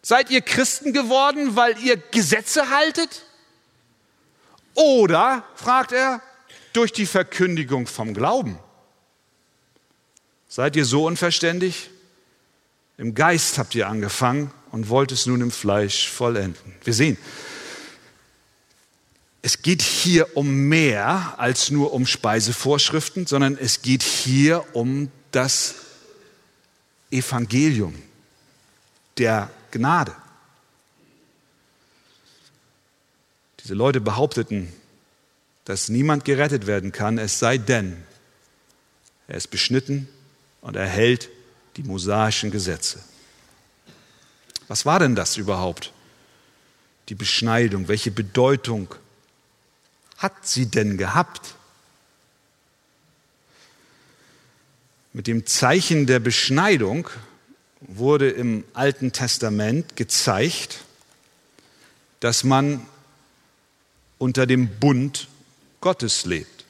Seid 0.00 0.30
ihr 0.30 0.42
Christen 0.42 0.92
geworden, 0.92 1.56
weil 1.56 1.76
ihr 1.78 1.96
Gesetze 1.96 2.70
haltet? 2.70 3.24
Oder, 4.74 5.42
fragt 5.56 5.90
er, 5.90 6.22
durch 6.72 6.92
die 6.92 7.06
Verkündigung 7.06 7.88
vom 7.88 8.14
Glauben? 8.14 8.60
Seid 10.46 10.76
ihr 10.76 10.84
so 10.84 11.04
unverständig? 11.04 11.90
Im 12.98 13.14
Geist 13.14 13.58
habt 13.58 13.76
ihr 13.76 13.88
angefangen 13.88 14.50
und 14.72 14.88
wollt 14.88 15.12
es 15.12 15.26
nun 15.26 15.40
im 15.40 15.52
Fleisch 15.52 16.08
vollenden. 16.08 16.74
Wir 16.82 16.92
sehen, 16.92 17.16
es 19.40 19.62
geht 19.62 19.82
hier 19.82 20.36
um 20.36 20.68
mehr 20.68 21.34
als 21.38 21.70
nur 21.70 21.92
um 21.92 22.06
Speisevorschriften, 22.06 23.26
sondern 23.26 23.56
es 23.56 23.82
geht 23.82 24.02
hier 24.02 24.64
um 24.74 25.12
das 25.30 25.76
Evangelium 27.12 27.94
der 29.16 29.48
Gnade. 29.70 30.12
Diese 33.62 33.74
Leute 33.74 34.00
behaupteten, 34.00 34.72
dass 35.64 35.88
niemand 35.88 36.24
gerettet 36.24 36.66
werden 36.66 36.90
kann, 36.90 37.16
es 37.18 37.38
sei 37.38 37.58
denn, 37.58 37.96
er 39.28 39.36
ist 39.36 39.48
beschnitten 39.48 40.08
und 40.62 40.74
erhält 40.74 41.28
die 41.78 41.84
mosaischen 41.84 42.50
Gesetze. 42.50 42.98
Was 44.66 44.84
war 44.84 44.98
denn 44.98 45.14
das 45.14 45.36
überhaupt? 45.36 45.92
Die 47.08 47.14
Beschneidung, 47.14 47.86
welche 47.86 48.10
Bedeutung 48.10 48.94
hat 50.18 50.46
sie 50.46 50.66
denn 50.66 50.98
gehabt? 50.98 51.54
Mit 55.12 55.28
dem 55.28 55.46
Zeichen 55.46 56.06
der 56.06 56.18
Beschneidung 56.18 57.08
wurde 57.80 58.28
im 58.28 58.64
Alten 58.74 59.12
Testament 59.12 59.94
gezeigt, 59.94 60.80
dass 62.18 62.42
man 62.42 62.84
unter 64.18 64.46
dem 64.46 64.68
Bund 64.80 65.28
Gottes 65.80 66.26
lebt. 66.26 66.64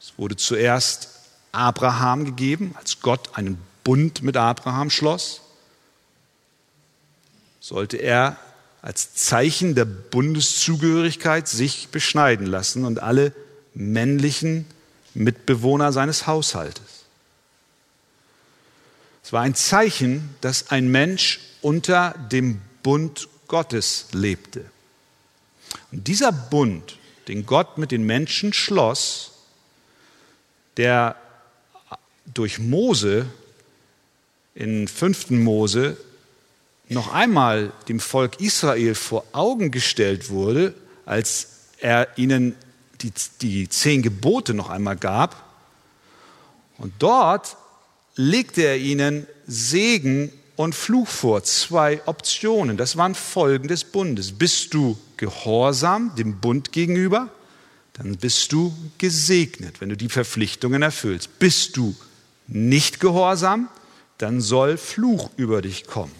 Es 0.00 0.14
wurde 0.16 0.36
zuerst 0.36 1.08
Abraham 1.50 2.24
gegeben, 2.24 2.76
als 2.78 3.00
Gott 3.00 3.36
einen 3.36 3.58
Bund 3.84 4.22
mit 4.22 4.36
Abraham 4.36 4.90
schloss 4.90 5.40
sollte 7.60 7.96
er 7.96 8.36
als 8.82 9.14
Zeichen 9.14 9.74
der 9.76 9.84
Bundeszugehörigkeit 9.84 11.46
sich 11.46 11.88
beschneiden 11.88 12.46
lassen 12.46 12.84
und 12.84 13.00
alle 13.00 13.32
männlichen 13.74 14.66
Mitbewohner 15.14 15.92
seines 15.92 16.26
Haushaltes. 16.26 17.04
Es 19.22 19.32
war 19.32 19.42
ein 19.42 19.54
Zeichen, 19.54 20.34
dass 20.40 20.70
ein 20.70 20.88
Mensch 20.90 21.40
unter 21.60 22.14
dem 22.32 22.60
Bund 22.82 23.28
Gottes 23.46 24.06
lebte. 24.12 24.64
Und 25.92 26.08
dieser 26.08 26.32
Bund, 26.32 26.98
den 27.28 27.46
Gott 27.46 27.78
mit 27.78 27.92
den 27.92 28.04
Menschen 28.04 28.52
schloss, 28.52 29.32
der 30.76 31.16
durch 32.26 32.58
Mose 32.58 33.26
in 34.54 34.88
5. 34.88 35.30
Mose 35.30 35.96
noch 36.88 37.12
einmal 37.12 37.72
dem 37.88 38.00
Volk 38.00 38.40
Israel 38.40 38.94
vor 38.94 39.24
Augen 39.32 39.70
gestellt 39.70 40.30
wurde, 40.30 40.74
als 41.06 41.48
er 41.78 42.08
ihnen 42.16 42.54
die, 43.00 43.12
die 43.40 43.68
zehn 43.68 44.02
Gebote 44.02 44.54
noch 44.54 44.70
einmal 44.70 44.96
gab. 44.96 45.50
Und 46.78 46.92
dort 46.98 47.56
legte 48.16 48.62
er 48.62 48.78
ihnen 48.78 49.26
Segen 49.46 50.32
und 50.56 50.74
Fluch 50.74 51.08
vor, 51.08 51.42
zwei 51.44 52.00
Optionen. 52.06 52.76
Das 52.76 52.96
waren 52.96 53.14
Folgen 53.14 53.68
des 53.68 53.84
Bundes. 53.84 54.32
Bist 54.32 54.74
du 54.74 54.98
gehorsam 55.16 56.14
dem 56.16 56.40
Bund 56.40 56.72
gegenüber, 56.72 57.28
dann 57.94 58.16
bist 58.16 58.52
du 58.52 58.74
gesegnet, 58.98 59.80
wenn 59.80 59.88
du 59.88 59.96
die 59.96 60.08
Verpflichtungen 60.08 60.82
erfüllst. 60.82 61.38
Bist 61.38 61.76
du 61.76 61.94
nicht 62.46 63.00
gehorsam, 63.00 63.68
dann 64.18 64.40
soll 64.40 64.76
Fluch 64.76 65.30
über 65.36 65.62
dich 65.62 65.86
kommen. 65.86 66.14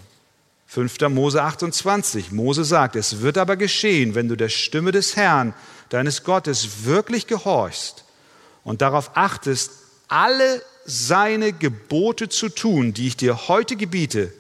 5. 0.67 1.01
Mose 1.11 1.43
28. 1.43 2.33
Mose 2.33 2.65
sagt, 2.65 2.97
es 2.97 3.21
wird 3.21 3.37
aber 3.37 3.57
geschehen, 3.57 4.15
wenn 4.15 4.29
du 4.29 4.37
der 4.37 4.49
Stimme 4.49 4.91
des 4.91 5.17
Herrn, 5.17 5.53
deines 5.91 6.25
Gottes, 6.25 6.85
wirklich 6.85 7.27
gehorchst 7.27 8.05
und 8.65 8.81
darauf 8.81 9.11
achtest, 9.15 9.73
alle 10.09 10.63
seine 10.87 11.53
Gebote 11.53 12.29
zu 12.31 12.49
tun, 12.49 12.95
die 12.95 13.09
ich 13.09 13.17
dir 13.19 13.49
heute 13.49 13.77
gebiete, 13.77 14.33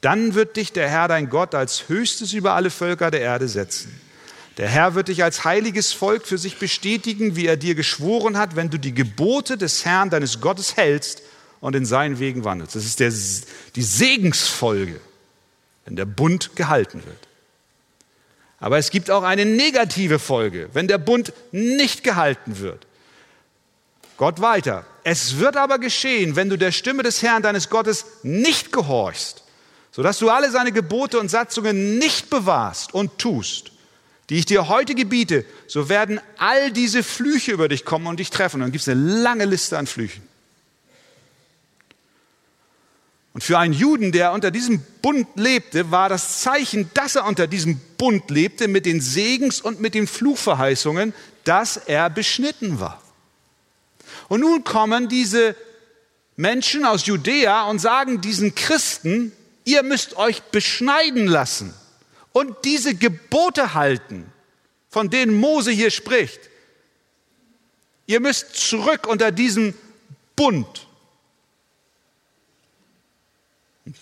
dann 0.00 0.34
wird 0.34 0.56
dich 0.56 0.72
der 0.72 0.88
Herr 0.88 1.08
dein 1.08 1.30
Gott 1.30 1.54
als 1.54 1.88
höchstes 1.88 2.32
über 2.32 2.54
alle 2.54 2.70
Völker 2.70 3.10
der 3.10 3.20
Erde 3.20 3.48
setzen. 3.48 4.00
Der 4.56 4.68
Herr 4.68 4.94
wird 4.94 5.08
dich 5.08 5.22
als 5.22 5.44
heiliges 5.44 5.92
Volk 5.92 6.26
für 6.26 6.38
sich 6.38 6.58
bestätigen, 6.58 7.36
wie 7.36 7.46
er 7.46 7.56
dir 7.56 7.74
geschworen 7.74 8.38
hat, 8.38 8.56
wenn 8.56 8.70
du 8.70 8.78
die 8.78 8.94
Gebote 8.94 9.56
des 9.58 9.84
Herrn 9.84 10.10
deines 10.10 10.40
Gottes 10.40 10.76
hältst 10.76 11.22
und 11.60 11.76
in 11.76 11.84
seinen 11.84 12.18
Wegen 12.18 12.44
wandelst. 12.44 12.76
Das 12.76 12.84
ist 12.84 13.00
der, 13.00 13.12
die 13.74 13.82
Segensfolge 13.82 15.00
wenn 15.86 15.96
der 15.96 16.04
Bund 16.04 16.54
gehalten 16.56 17.02
wird. 17.06 17.28
Aber 18.58 18.76
es 18.76 18.90
gibt 18.90 19.10
auch 19.10 19.22
eine 19.22 19.46
negative 19.46 20.18
Folge, 20.18 20.68
wenn 20.72 20.88
der 20.88 20.98
Bund 20.98 21.32
nicht 21.52 22.04
gehalten 22.04 22.58
wird. 22.58 22.86
Gott 24.16 24.40
weiter. 24.40 24.84
Es 25.04 25.38
wird 25.38 25.56
aber 25.56 25.78
geschehen, 25.78 26.36
wenn 26.36 26.50
du 26.50 26.58
der 26.58 26.72
Stimme 26.72 27.02
des 27.02 27.22
Herrn 27.22 27.42
deines 27.42 27.70
Gottes 27.70 28.06
nicht 28.22 28.72
gehorchst, 28.72 29.44
sodass 29.92 30.18
du 30.18 30.30
alle 30.30 30.50
seine 30.50 30.72
Gebote 30.72 31.20
und 31.20 31.30
Satzungen 31.30 31.98
nicht 31.98 32.30
bewahrst 32.30 32.92
und 32.92 33.18
tust, 33.18 33.72
die 34.30 34.38
ich 34.38 34.46
dir 34.46 34.68
heute 34.68 34.94
gebiete, 34.94 35.44
so 35.68 35.88
werden 35.88 36.18
all 36.38 36.72
diese 36.72 37.02
Flüche 37.02 37.52
über 37.52 37.68
dich 37.68 37.84
kommen 37.84 38.06
und 38.06 38.18
dich 38.18 38.30
treffen. 38.30 38.56
Und 38.56 38.62
dann 38.62 38.72
gibt 38.72 38.82
es 38.82 38.88
eine 38.88 39.00
lange 39.00 39.44
Liste 39.44 39.78
an 39.78 39.86
Flüchen. 39.86 40.26
Und 43.36 43.42
für 43.42 43.58
einen 43.58 43.74
Juden, 43.74 44.12
der 44.12 44.32
unter 44.32 44.50
diesem 44.50 44.80
Bund 45.02 45.28
lebte, 45.34 45.90
war 45.90 46.08
das 46.08 46.40
Zeichen, 46.40 46.90
dass 46.94 47.16
er 47.16 47.26
unter 47.26 47.46
diesem 47.46 47.78
Bund 47.98 48.30
lebte, 48.30 48.66
mit 48.66 48.86
den 48.86 49.02
Segens- 49.02 49.60
und 49.60 49.78
mit 49.78 49.92
den 49.92 50.06
Fluchverheißungen, 50.06 51.12
dass 51.44 51.76
er 51.76 52.08
beschnitten 52.08 52.80
war. 52.80 53.02
Und 54.28 54.40
nun 54.40 54.64
kommen 54.64 55.10
diese 55.10 55.54
Menschen 56.36 56.86
aus 56.86 57.04
Judäa 57.04 57.64
und 57.68 57.78
sagen 57.78 58.22
diesen 58.22 58.54
Christen, 58.54 59.32
ihr 59.66 59.82
müsst 59.82 60.16
euch 60.16 60.40
beschneiden 60.44 61.26
lassen 61.26 61.74
und 62.32 62.64
diese 62.64 62.94
Gebote 62.94 63.74
halten, 63.74 64.32
von 64.88 65.10
denen 65.10 65.38
Mose 65.38 65.72
hier 65.72 65.90
spricht. 65.90 66.40
Ihr 68.06 68.20
müsst 68.20 68.56
zurück 68.56 69.06
unter 69.06 69.30
diesen 69.30 69.74
Bund. 70.36 70.86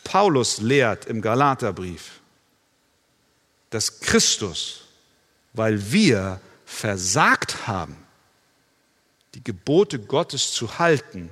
Paulus 0.03 0.59
lehrt 0.59 1.07
im 1.07 1.21
Galaterbrief, 1.23 2.21
dass 3.71 4.01
Christus, 4.01 4.83
weil 5.53 5.93
wir 5.93 6.41
versagt 6.65 7.67
haben, 7.67 7.97
die 9.35 9.45
Gebote 9.45 9.99
Gottes 9.99 10.53
zu 10.53 10.79
halten, 10.79 11.31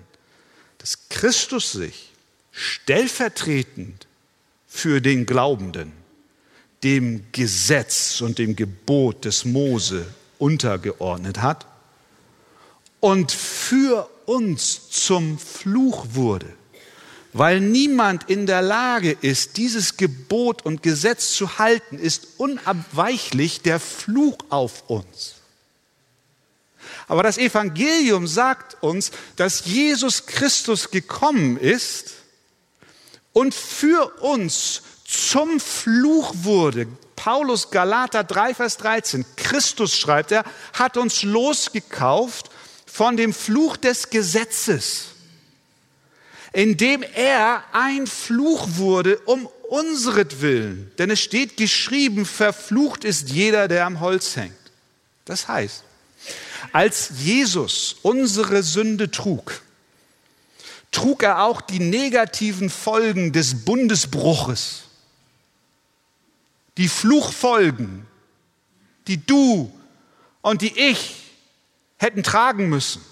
dass 0.79 1.09
Christus 1.09 1.72
sich 1.72 2.11
stellvertretend 2.51 4.07
für 4.66 5.01
den 5.01 5.27
Glaubenden 5.27 5.92
dem 6.83 7.25
Gesetz 7.31 8.20
und 8.20 8.38
dem 8.38 8.57
Gebot 8.57 9.25
des 9.25 9.44
Mose 9.44 10.07
untergeordnet 10.38 11.40
hat 11.40 11.66
und 13.01 13.31
für 13.31 14.09
uns 14.27 14.90
zum 14.90 15.38
Fluch 15.38 16.07
wurde 16.11 16.53
weil 17.33 17.61
niemand 17.61 18.29
in 18.29 18.47
der 18.47 18.61
Lage 18.61 19.16
ist, 19.21 19.57
dieses 19.57 19.97
Gebot 19.97 20.66
und 20.66 20.83
Gesetz 20.83 21.35
zu 21.35 21.59
halten, 21.59 21.99
ist 21.99 22.29
unabweichlich 22.37 23.62
der 23.62 23.81
Fluch 23.81 24.37
auf 24.51 24.85
uns. 24.88 25.37
Aber 27.09 27.23
das 27.23 27.38
Evangelium 27.38 28.27
sagt 28.27 28.83
uns, 28.83 29.12
dass 29.37 29.64
Jesus 29.64 30.27
Christus 30.27 30.90
gekommen 30.90 31.57
ist 31.57 32.12
und 33.33 33.55
für 33.55 34.21
uns 34.21 34.83
zum 35.05 35.59
Fluch 35.59 36.35
wurde. 36.42 36.87
Paulus 37.16 37.71
Galater 37.71 38.25
3, 38.25 38.55
Vers 38.55 38.77
13. 38.79 39.25
Christus 39.37 39.97
schreibt 39.97 40.33
er, 40.33 40.45
hat 40.75 40.97
uns 40.97 41.23
losgekauft 41.23 42.51
von 42.87 43.16
dem 43.16 43.33
Fluch 43.33 43.77
des 43.77 44.11
Gesetzes 44.11 45.12
indem 46.52 47.02
er 47.02 47.64
ein 47.72 48.06
Fluch 48.06 48.76
wurde 48.76 49.18
um 49.20 49.48
unseretwillen, 49.68 50.90
denn 50.98 51.10
es 51.10 51.20
steht 51.20 51.56
geschrieben, 51.56 52.26
verflucht 52.26 53.04
ist 53.04 53.30
jeder, 53.30 53.68
der 53.68 53.86
am 53.86 54.00
Holz 54.00 54.36
hängt. 54.36 54.52
Das 55.24 55.48
heißt, 55.48 55.84
als 56.72 57.10
Jesus 57.18 57.96
unsere 58.02 58.62
Sünde 58.62 59.10
trug, 59.10 59.62
trug 60.90 61.22
er 61.22 61.44
auch 61.44 61.62
die 61.62 61.78
negativen 61.78 62.68
Folgen 62.68 63.32
des 63.32 63.64
Bundesbruches, 63.64 64.82
die 66.76 66.88
Fluchfolgen, 66.88 68.06
die 69.06 69.24
du 69.24 69.72
und 70.42 70.60
die 70.60 70.78
ich 70.78 71.14
hätten 71.96 72.22
tragen 72.22 72.68
müssen. 72.68 73.02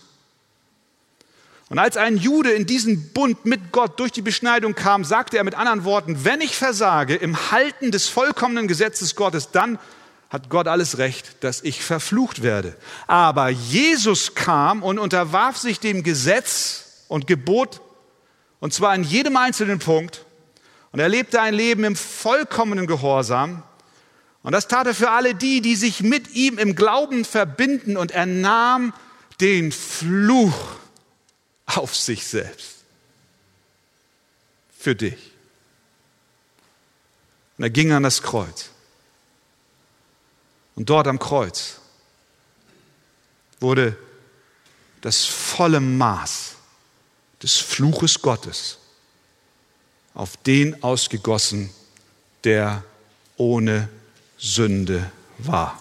Und 1.70 1.78
als 1.78 1.96
ein 1.96 2.16
Jude 2.16 2.50
in 2.50 2.66
diesen 2.66 3.12
Bund 3.12 3.46
mit 3.46 3.70
Gott 3.70 4.00
durch 4.00 4.10
die 4.10 4.22
Beschneidung 4.22 4.74
kam, 4.74 5.04
sagte 5.04 5.38
er 5.38 5.44
mit 5.44 5.54
anderen 5.54 5.84
Worten, 5.84 6.24
wenn 6.24 6.40
ich 6.40 6.56
versage 6.56 7.14
im 7.14 7.52
Halten 7.52 7.92
des 7.92 8.08
vollkommenen 8.08 8.66
Gesetzes 8.66 9.14
Gottes, 9.14 9.52
dann 9.52 9.78
hat 10.30 10.50
Gott 10.50 10.66
alles 10.66 10.98
Recht, 10.98 11.44
dass 11.44 11.62
ich 11.62 11.84
verflucht 11.84 12.42
werde. 12.42 12.76
Aber 13.06 13.50
Jesus 13.50 14.34
kam 14.34 14.82
und 14.82 14.98
unterwarf 14.98 15.56
sich 15.58 15.78
dem 15.78 16.02
Gesetz 16.02 17.04
und 17.06 17.28
Gebot, 17.28 17.80
und 18.58 18.74
zwar 18.74 18.92
in 18.96 19.04
jedem 19.04 19.36
einzelnen 19.36 19.78
Punkt. 19.78 20.24
Und 20.90 20.98
er 20.98 21.08
lebte 21.08 21.40
ein 21.40 21.54
Leben 21.54 21.84
im 21.84 21.94
vollkommenen 21.94 22.88
Gehorsam. 22.88 23.62
Und 24.42 24.52
das 24.52 24.66
tat 24.66 24.88
er 24.88 24.94
für 24.94 25.12
alle 25.12 25.36
die, 25.36 25.60
die 25.60 25.76
sich 25.76 26.02
mit 26.02 26.34
ihm 26.34 26.58
im 26.58 26.74
Glauben 26.74 27.24
verbinden. 27.24 27.96
Und 27.96 28.10
er 28.10 28.26
nahm 28.26 28.92
den 29.40 29.70
Fluch 29.70 30.79
auf 31.76 31.94
sich 31.96 32.26
selbst. 32.26 32.76
Für 34.78 34.94
dich. 34.94 35.32
Und 37.58 37.64
er 37.64 37.70
ging 37.70 37.92
an 37.92 38.02
das 38.02 38.22
Kreuz. 38.22 38.70
Und 40.74 40.88
dort 40.88 41.06
am 41.06 41.18
Kreuz 41.18 41.80
wurde 43.60 43.96
das 45.02 45.26
volle 45.26 45.80
Maß 45.80 46.54
des 47.42 47.56
Fluches 47.56 48.22
Gottes 48.22 48.78
auf 50.14 50.36
den 50.38 50.82
ausgegossen, 50.82 51.70
der 52.44 52.82
ohne 53.36 53.88
Sünde 54.38 55.10
war. 55.38 55.78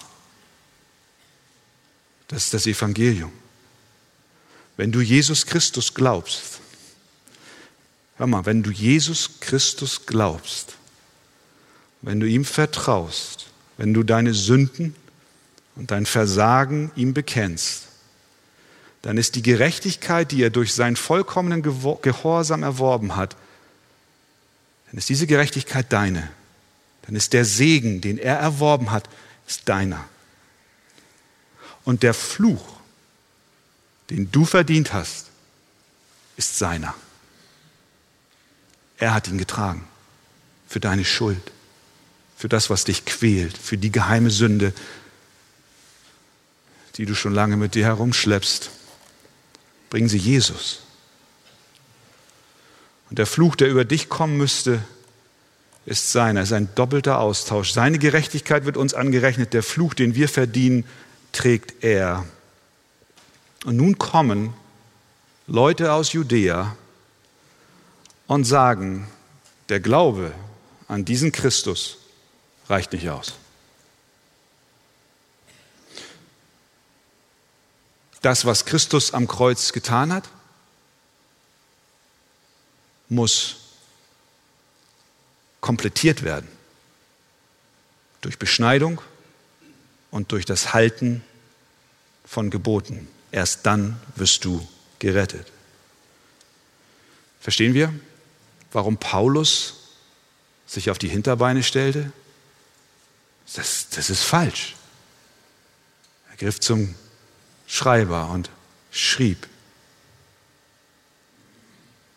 Das 2.27 2.45
ist 2.45 2.53
das 2.53 2.67
Evangelium. 2.67 3.38
Wenn 4.79 4.93
du 4.93 5.01
Jesus 5.01 5.45
Christus 5.45 5.93
glaubst, 5.93 6.61
hör 8.15 8.27
mal, 8.27 8.45
wenn 8.45 8.63
du 8.63 8.71
Jesus 8.71 9.31
Christus 9.41 10.05
glaubst, 10.05 10.75
wenn 12.01 12.21
du 12.21 12.25
ihm 12.25 12.45
vertraust, 12.45 13.47
wenn 13.75 13.93
du 13.93 14.03
deine 14.03 14.33
Sünden 14.33 14.95
und 15.75 15.91
dein 15.91 16.05
Versagen 16.05 16.93
ihm 16.95 17.13
bekennst, 17.13 17.89
dann 19.01 19.17
ist 19.17 19.35
die 19.35 19.41
Gerechtigkeit, 19.41 20.31
die 20.31 20.41
er 20.41 20.49
durch 20.49 20.73
seinen 20.73 20.95
vollkommenen 20.95 21.61
Gehorsam 21.61 22.63
erworben 22.63 23.17
hat, 23.17 23.35
dann 24.89 24.97
ist 24.97 25.09
diese 25.09 25.27
Gerechtigkeit 25.27 25.91
deine. 25.91 26.31
Dann 27.01 27.17
ist 27.17 27.33
der 27.33 27.43
Segen, 27.43 27.99
den 27.99 28.17
er 28.17 28.37
erworben 28.37 28.91
hat, 28.91 29.09
ist 29.45 29.67
deiner. 29.67 30.05
Und 31.83 32.01
der 32.01 32.13
Fluch, 32.13 32.78
den 34.09 34.31
du 34.31 34.45
verdient 34.45 34.93
hast, 34.93 35.27
ist 36.37 36.57
seiner. 36.57 36.95
Er 38.97 39.13
hat 39.13 39.27
ihn 39.27 39.37
getragen 39.37 39.87
für 40.67 40.79
deine 40.79 41.05
Schuld, 41.05 41.51
für 42.37 42.49
das, 42.49 42.69
was 42.69 42.83
dich 42.83 43.05
quält, 43.05 43.57
für 43.57 43.77
die 43.77 43.91
geheime 43.91 44.29
Sünde, 44.29 44.73
die 46.95 47.05
du 47.05 47.15
schon 47.15 47.33
lange 47.33 47.57
mit 47.57 47.75
dir 47.75 47.85
herumschleppst. 47.85 48.71
Bring 49.89 50.09
sie 50.09 50.17
Jesus. 50.17 50.81
Und 53.09 53.17
der 53.17 53.25
Fluch, 53.25 53.55
der 53.55 53.69
über 53.69 53.85
dich 53.85 54.09
kommen 54.09 54.37
müsste, 54.37 54.83
ist 55.85 56.11
seiner, 56.11 56.43
ist 56.43 56.53
ein 56.53 56.69
doppelter 56.75 57.19
Austausch. 57.19 57.71
Seine 57.71 57.97
Gerechtigkeit 57.97 58.65
wird 58.65 58.77
uns 58.77 58.93
angerechnet, 58.93 59.53
der 59.53 59.63
Fluch, 59.63 59.93
den 59.93 60.13
wir 60.13 60.29
verdienen, 60.29 60.85
trägt 61.31 61.83
er. 61.83 62.25
Und 63.65 63.75
nun 63.75 63.97
kommen 63.97 64.53
Leute 65.47 65.93
aus 65.93 66.13
Judäa 66.13 66.75
und 68.27 68.45
sagen, 68.45 69.07
der 69.69 69.79
Glaube 69.79 70.33
an 70.87 71.05
diesen 71.05 71.31
Christus 71.31 71.97
reicht 72.67 72.93
nicht 72.93 73.09
aus. 73.09 73.33
Das, 78.21 78.45
was 78.45 78.65
Christus 78.65 79.13
am 79.13 79.27
Kreuz 79.27 79.71
getan 79.71 80.13
hat, 80.13 80.29
muss 83.07 83.55
komplettiert 85.61 86.23
werden 86.23 86.47
durch 88.21 88.37
Beschneidung 88.37 89.01
und 90.11 90.31
durch 90.31 90.45
das 90.45 90.73
Halten 90.73 91.23
von 92.25 92.49
Geboten. 92.49 93.07
Erst 93.31 93.65
dann 93.65 93.99
wirst 94.15 94.43
du 94.45 94.67
gerettet. 94.97 95.51
Verstehen 97.39 97.73
wir, 97.73 97.93
warum 98.71 98.97
Paulus 98.97 99.75
sich 100.67 100.89
auf 100.89 100.97
die 100.97 101.09
Hinterbeine 101.09 101.63
stellte? 101.63 102.11
Das, 103.55 103.89
das 103.89 104.09
ist 104.09 104.23
falsch. 104.23 104.75
Er 106.29 106.37
griff 106.37 106.59
zum 106.59 106.95
Schreiber 107.67 108.29
und 108.29 108.49
schrieb, 108.91 109.47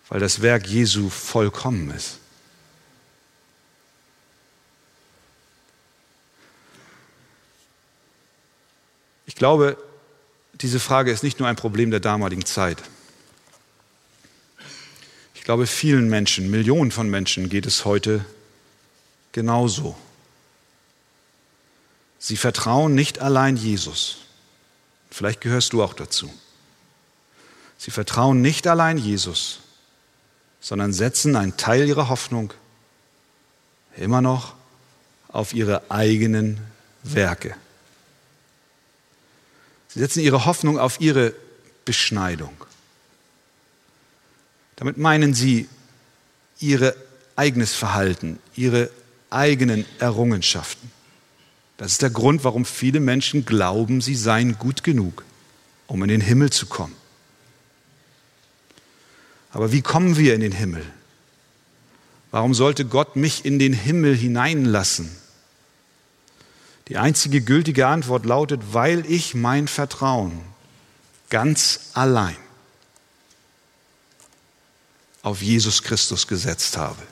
weil 0.09 0.21
das 0.21 0.43
Werk 0.43 0.67
Jesu 0.67 1.09
vollkommen 1.09 1.91
ist. 1.91 2.19
Ich 9.27 9.35
glaube, 9.35 9.79
diese 10.63 10.81
Frage 10.81 11.11
ist 11.11 11.23
nicht 11.23 11.41
nur 11.41 11.49
ein 11.49 11.57
Problem 11.57 11.91
der 11.91 12.01
damaligen 12.01 12.45
Zeit. 12.45 12.83
Ich 15.35 15.43
glaube, 15.43 15.67
vielen 15.67 16.09
Menschen, 16.09 16.51
Millionen 16.51 16.93
von 16.93 17.11
Menschen 17.11 17.49
geht 17.49 17.67
es 17.67 17.85
heute 17.85 18.25
genauso. 19.33 19.97
Sie 22.21 22.37
vertrauen 22.37 22.95
nicht 22.95 23.19
allein 23.19 23.57
Jesus. 23.57 24.19
Vielleicht 25.11 25.41
gehörst 25.41 25.73
du 25.73 25.83
auch 25.83 25.95
dazu. 25.95 26.33
Sie 27.77 27.91
vertrauen 27.91 28.41
nicht 28.41 28.69
allein 28.69 28.97
Jesus, 28.97 29.59
sondern 30.61 30.93
setzen 30.93 31.35
einen 31.35 31.57
Teil 31.57 31.89
ihrer 31.89 32.09
Hoffnung 32.09 32.55
immer 33.97 34.21
noch 34.21 34.55
auf 35.27 35.53
ihre 35.53 35.91
eigenen 35.91 36.61
Werke. 37.03 37.57
Sie 39.93 40.01
setzen 40.01 40.21
ihre 40.21 40.47
Hoffnung 40.47 40.79
auf 40.79 41.01
ihre 41.01 41.35
Beschneidung. 41.85 42.55
Damit 44.77 44.97
meinen 44.97 45.35
sie 45.35 45.69
ihr 46.61 46.97
eigenes 47.37 47.75
Verhalten, 47.75 48.39
ihre 48.57 48.91
eigenen 49.31 49.85
Errungenschaften. 49.99 50.91
Das 51.77 51.93
ist 51.93 52.03
der 52.03 52.11
Grund, 52.11 52.45
warum 52.45 52.65
viele 52.65 53.01
Menschen 53.01 53.45
glauben, 53.45 54.01
sie 54.01 54.15
seien 54.15 54.59
gut 54.59 54.83
genug, 54.83 55.25
um 55.87 56.03
in 56.03 56.09
den 56.09 56.21
Himmel 56.21 56.51
zu 56.51 56.67
kommen. 56.67 56.95
Aber 59.51 59.73
wie 59.73 59.83
kommen 59.83 60.17
wir 60.17 60.35
in 60.35 60.41
den 60.41 60.53
Himmel? 60.53 60.85
Warum 62.31 62.55
sollte 62.55 62.87
Gott 62.87 63.17
mich 63.17 63.45
in 63.45 63.59
den 63.59 63.75
Himmel 63.75 64.17
hineinlassen? 64.17 65.11
Die 66.93 66.99
einzige 66.99 67.41
gültige 67.41 67.87
Antwort 67.87 68.27
lautet, 68.27 68.61
weil 68.75 69.11
ich 69.11 69.35
mein 69.35 69.67
Vertrauen 69.67 70.39
ganz 71.31 71.89
allein 71.95 72.37
auf 75.23 75.41
Jesus 75.41 75.85
Christus 75.85 76.27
gesetzt 76.27 76.77
habe. 76.77 77.03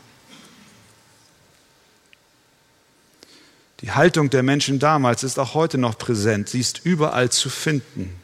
Die 3.80 3.92
Haltung 3.92 4.28
der 4.28 4.42
Menschen 4.42 4.80
damals 4.80 5.22
ist 5.22 5.38
auch 5.38 5.54
heute 5.54 5.78
noch 5.78 5.96
präsent. 5.96 6.50
Sie 6.50 6.60
ist 6.60 6.82
überall 6.84 7.30
zu 7.30 7.48
finden. 7.48 8.14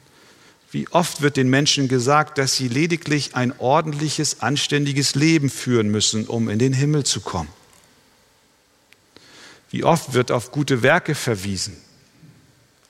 Wie 0.71 0.87
oft 0.89 1.23
wird 1.23 1.39
den 1.39 1.49
Menschen 1.49 1.89
gesagt, 1.89 2.37
dass 2.37 2.55
sie 2.55 2.69
lediglich 2.69 3.35
ein 3.35 3.59
ordentliches, 3.59 4.43
anständiges 4.43 5.15
Leben 5.15 5.49
führen 5.49 5.89
müssen, 5.89 6.27
um 6.27 6.51
in 6.51 6.59
den 6.59 6.75
Himmel 6.75 7.05
zu 7.05 7.23
kommen. 7.23 7.49
Wie 9.71 9.85
oft 9.85 10.15
wird 10.15 10.31
auf 10.31 10.53
gute 10.53 10.83
Werke 10.83 11.15
verwiesen 11.15 11.77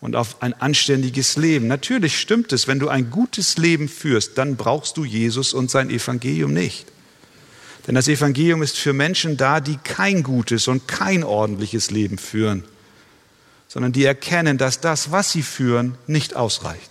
und 0.00 0.14
auf 0.14 0.42
ein 0.42 0.54
anständiges 0.54 1.36
Leben. 1.36 1.66
Natürlich 1.66 2.20
stimmt 2.20 2.52
es, 2.52 2.68
wenn 2.68 2.78
du 2.78 2.88
ein 2.88 3.10
gutes 3.10 3.56
Leben 3.56 3.88
führst, 3.88 4.38
dann 4.38 4.56
brauchst 4.56 4.96
du 4.96 5.04
Jesus 5.04 5.54
und 5.54 5.70
sein 5.70 5.90
Evangelium 5.90 6.52
nicht. 6.52 6.86
Denn 7.86 7.94
das 7.94 8.08
Evangelium 8.08 8.62
ist 8.62 8.78
für 8.78 8.92
Menschen 8.92 9.36
da, 9.36 9.60
die 9.60 9.78
kein 9.78 10.22
gutes 10.22 10.68
und 10.68 10.88
kein 10.88 11.24
ordentliches 11.24 11.90
Leben 11.90 12.18
führen, 12.18 12.64
sondern 13.68 13.92
die 13.92 14.04
erkennen, 14.04 14.58
dass 14.58 14.80
das, 14.80 15.12
was 15.12 15.32
sie 15.32 15.42
führen, 15.42 15.96
nicht 16.06 16.36
ausreicht. 16.36 16.90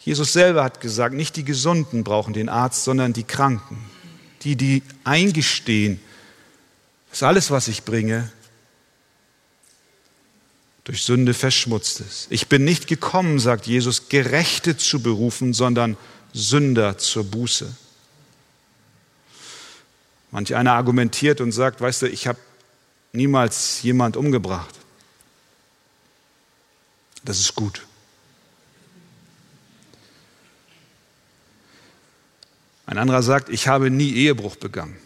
Jesus 0.00 0.32
selber 0.32 0.62
hat 0.62 0.80
gesagt, 0.80 1.14
nicht 1.14 1.36
die 1.36 1.44
Gesunden 1.44 2.04
brauchen 2.04 2.34
den 2.34 2.48
Arzt, 2.48 2.84
sondern 2.84 3.14
die 3.14 3.24
Kranken, 3.24 3.78
die, 4.42 4.54
die 4.54 4.82
eingestehen, 5.04 6.00
dass 7.14 7.22
alles, 7.22 7.52
was 7.52 7.68
ich 7.68 7.84
bringe, 7.84 8.28
durch 10.82 11.04
Sünde 11.04 11.32
verschmutzt 11.32 12.00
ist. 12.00 12.26
Ich 12.30 12.48
bin 12.48 12.64
nicht 12.64 12.88
gekommen, 12.88 13.38
sagt 13.38 13.68
Jesus, 13.68 14.08
Gerechte 14.08 14.76
zu 14.76 15.00
berufen, 15.00 15.54
sondern 15.54 15.96
Sünder 16.32 16.98
zur 16.98 17.22
Buße. 17.22 17.72
Manch 20.32 20.56
einer 20.56 20.72
argumentiert 20.72 21.40
und 21.40 21.52
sagt, 21.52 21.80
weißt 21.80 22.02
du, 22.02 22.08
ich 22.08 22.26
habe 22.26 22.40
niemals 23.12 23.80
jemand 23.82 24.16
umgebracht. 24.16 24.74
Das 27.22 27.38
ist 27.38 27.54
gut. 27.54 27.86
Ein 32.86 32.98
anderer 32.98 33.22
sagt, 33.22 33.50
ich 33.50 33.68
habe 33.68 33.88
nie 33.88 34.14
Ehebruch 34.14 34.56
begangen. 34.56 34.98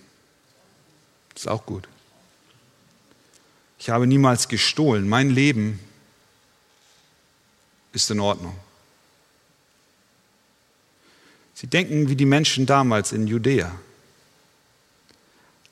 Das 1.35 1.43
ist 1.43 1.49
auch 1.49 1.67
gut. 1.67 1.87
Ich 3.79 3.91
habe 3.91 4.07
niemals 4.07 4.49
gestohlen. 4.49 5.09
Mein 5.09 5.31
Leben 5.31 5.79
ist 7.93 8.11
in 8.11 8.21
Ordnung. 8.21 8.57
Sie 11.55 11.67
denken 11.67 12.09
wie 12.09 12.17
die 12.17 12.27
Menschen 12.27 12.67
damals 12.67 13.13
in 13.13 13.27
Judäa. 13.27 13.73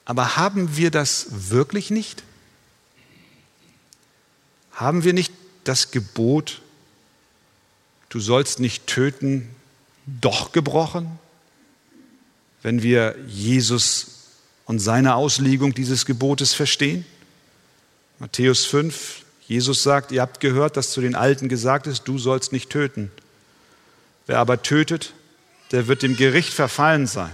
Aber 0.05 0.37
haben 0.37 0.77
wir 0.77 0.91
das 0.91 1.27
wirklich 1.51 1.91
nicht? 1.91 2.23
Haben 4.73 5.05
wir 5.05 5.13
nicht 5.13 5.33
das 5.65 5.91
Gebot, 5.91 6.63
du 8.09 8.21
sollst 8.21 8.61
nicht 8.61 8.87
töten, 8.87 9.49
doch 10.07 10.53
gebrochen? 10.53 11.19
Wenn 12.63 12.83
wir 12.83 13.17
Jesus 13.27 14.29
und 14.65 14.79
seine 14.79 15.15
Auslegung 15.15 15.75
dieses 15.75 16.07
Gebotes 16.07 16.55
verstehen? 16.55 17.05
Matthäus 18.19 18.65
5, 18.65 19.25
Jesus 19.47 19.83
sagt, 19.83 20.11
ihr 20.11 20.23
habt 20.23 20.41
gehört, 20.41 20.77
dass 20.77 20.91
zu 20.91 21.01
den 21.01 21.15
Alten 21.15 21.49
gesagt 21.49 21.87
ist, 21.87 22.09
du 22.09 22.19
sollst 22.19 22.53
nicht 22.53 22.71
töten. 22.71 23.11
Wer 24.27 24.39
aber 24.39 24.63
tötet, 24.63 25.13
der 25.71 25.87
wird 25.87 26.03
dem 26.03 26.17
Gericht 26.17 26.53
verfallen 26.53 27.07
sein. 27.07 27.33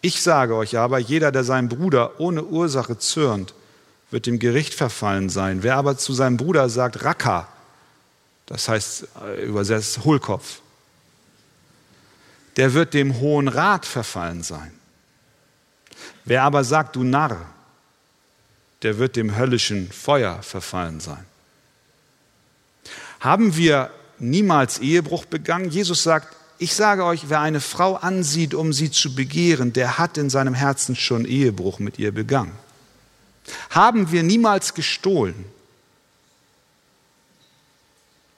Ich 0.00 0.22
sage 0.22 0.54
euch 0.54 0.78
aber, 0.78 0.98
jeder, 0.98 1.32
der 1.32 1.44
seinem 1.44 1.68
Bruder 1.68 2.20
ohne 2.20 2.44
Ursache 2.44 2.98
zürnt, 2.98 3.54
wird 4.10 4.26
dem 4.26 4.38
Gericht 4.38 4.74
verfallen 4.74 5.30
sein. 5.30 5.62
Wer 5.62 5.76
aber 5.76 5.96
zu 5.98 6.12
seinem 6.12 6.36
Bruder 6.36 6.68
sagt, 6.68 7.04
Raka, 7.04 7.48
das 8.46 8.68
heißt 8.68 9.08
äh, 9.24 9.44
übersetzt 9.44 10.04
Hohlkopf, 10.04 10.60
der 12.56 12.74
wird 12.74 12.94
dem 12.94 13.18
Hohen 13.18 13.48
Rat 13.48 13.84
verfallen 13.84 14.42
sein. 14.42 14.72
Wer 16.24 16.44
aber 16.44 16.62
sagt, 16.62 16.96
du 16.96 17.02
Narr, 17.02 17.53
der 18.84 18.98
wird 18.98 19.16
dem 19.16 19.36
höllischen 19.36 19.90
Feuer 19.90 20.42
verfallen 20.42 21.00
sein. 21.00 21.24
Haben 23.18 23.56
wir 23.56 23.90
niemals 24.18 24.78
Ehebruch 24.78 25.24
begangen? 25.24 25.70
Jesus 25.70 26.02
sagt, 26.02 26.36
ich 26.58 26.74
sage 26.74 27.04
euch, 27.04 27.30
wer 27.30 27.40
eine 27.40 27.60
Frau 27.60 27.96
ansieht, 27.96 28.54
um 28.54 28.72
sie 28.72 28.90
zu 28.90 29.14
begehren, 29.14 29.72
der 29.72 29.98
hat 29.98 30.18
in 30.18 30.30
seinem 30.30 30.54
Herzen 30.54 30.94
schon 30.94 31.24
Ehebruch 31.24 31.78
mit 31.78 31.98
ihr 31.98 32.12
begangen. 32.12 32.52
Haben 33.70 34.12
wir 34.12 34.22
niemals 34.22 34.74
gestohlen? 34.74 35.46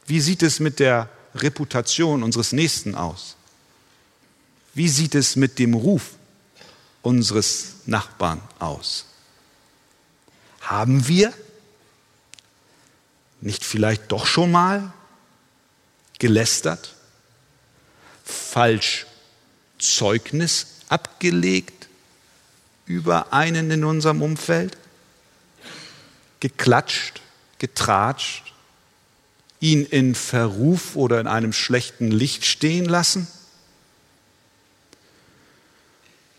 Wie 0.07 0.21
sieht 0.21 0.43
es 0.43 0.61
mit 0.61 0.79
der 0.79 1.09
Reputation 1.35 2.23
unseres 2.23 2.53
Nächsten 2.53 2.95
aus? 2.95 3.37
Wie 4.75 4.89
sieht 4.89 5.15
es 5.15 5.37
mit 5.37 5.59
dem 5.59 5.75
Ruf 5.75 6.13
unseres 7.03 7.75
Nachbarn 7.87 8.41
aus? 8.59 9.07
Haben 10.67 11.07
wir 11.07 11.33
nicht 13.41 13.65
vielleicht 13.65 14.11
doch 14.11 14.27
schon 14.27 14.51
mal 14.51 14.93
gelästert, 16.19 16.97
falsch 18.25 19.07
Zeugnis 19.79 20.67
abgelegt 20.89 21.87
über 22.85 23.33
einen 23.33 23.71
in 23.71 23.85
unserem 23.85 24.23
Umfeld, 24.23 24.77
geklatscht, 26.41 27.21
getratscht, 27.61 28.53
ihn 29.61 29.85
in 29.85 30.17
Verruf 30.17 30.97
oder 30.97 31.21
in 31.21 31.29
einem 31.29 31.53
schlechten 31.53 32.11
Licht 32.11 32.45
stehen 32.45 32.87
lassen? 32.87 33.29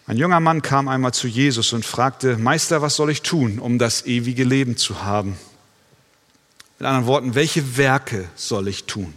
Ein 0.07 0.15
junger 0.15 0.39
Mann 0.39 0.61
kam 0.61 0.87
einmal 0.87 1.13
zu 1.13 1.27
Jesus 1.27 1.73
und 1.73 1.85
fragte, 1.85 2.37
Meister, 2.37 2.81
was 2.81 2.95
soll 2.95 3.11
ich 3.11 3.23
tun, 3.23 3.59
um 3.59 3.77
das 3.77 4.05
ewige 4.05 4.45
Leben 4.45 4.77
zu 4.77 5.03
haben? 5.03 5.37
Mit 6.79 6.87
anderen 6.87 7.07
Worten, 7.07 7.35
welche 7.35 7.75
Werke 7.75 8.29
soll 8.37 8.69
ich 8.69 8.85
tun? 8.85 9.13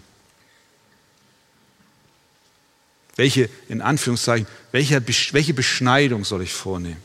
Welche, 3.14 3.48
in 3.68 3.82
Anführungszeichen, 3.82 4.48
welche, 4.72 5.00
Beschneidung 5.00 6.24
soll 6.24 6.42
ich 6.42 6.52
vornehmen? 6.52 7.00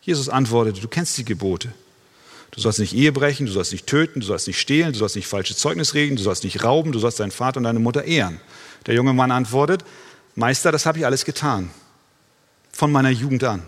Jesus 0.00 0.30
antwortete, 0.30 0.80
du 0.80 0.88
kennst 0.88 1.18
die 1.18 1.24
Gebote. 1.24 1.74
Du 2.52 2.60
sollst 2.60 2.78
nicht 2.78 2.94
Ehe 2.94 3.12
brechen, 3.12 3.44
du 3.44 3.52
sollst 3.52 3.72
nicht 3.72 3.86
töten, 3.86 4.20
du 4.20 4.26
sollst 4.26 4.46
nicht 4.46 4.60
stehlen, 4.60 4.94
du 4.94 4.98
sollst 4.98 5.16
nicht 5.16 5.26
falsches 5.26 5.58
Zeugnis 5.58 5.92
reden, 5.92 6.16
du 6.16 6.22
sollst 6.22 6.44
nicht 6.44 6.64
rauben, 6.64 6.92
du 6.92 6.98
sollst 6.98 7.20
deinen 7.20 7.32
Vater 7.32 7.58
und 7.58 7.64
deine 7.64 7.80
Mutter 7.80 8.04
ehren. 8.04 8.40
Der 8.86 8.94
junge 8.94 9.12
Mann 9.12 9.32
antwortet, 9.32 9.84
Meister, 10.34 10.72
das 10.72 10.86
habe 10.86 10.98
ich 10.98 11.04
alles 11.04 11.26
getan 11.26 11.70
von 12.76 12.92
meiner 12.92 13.10
Jugend 13.10 13.42
an. 13.42 13.62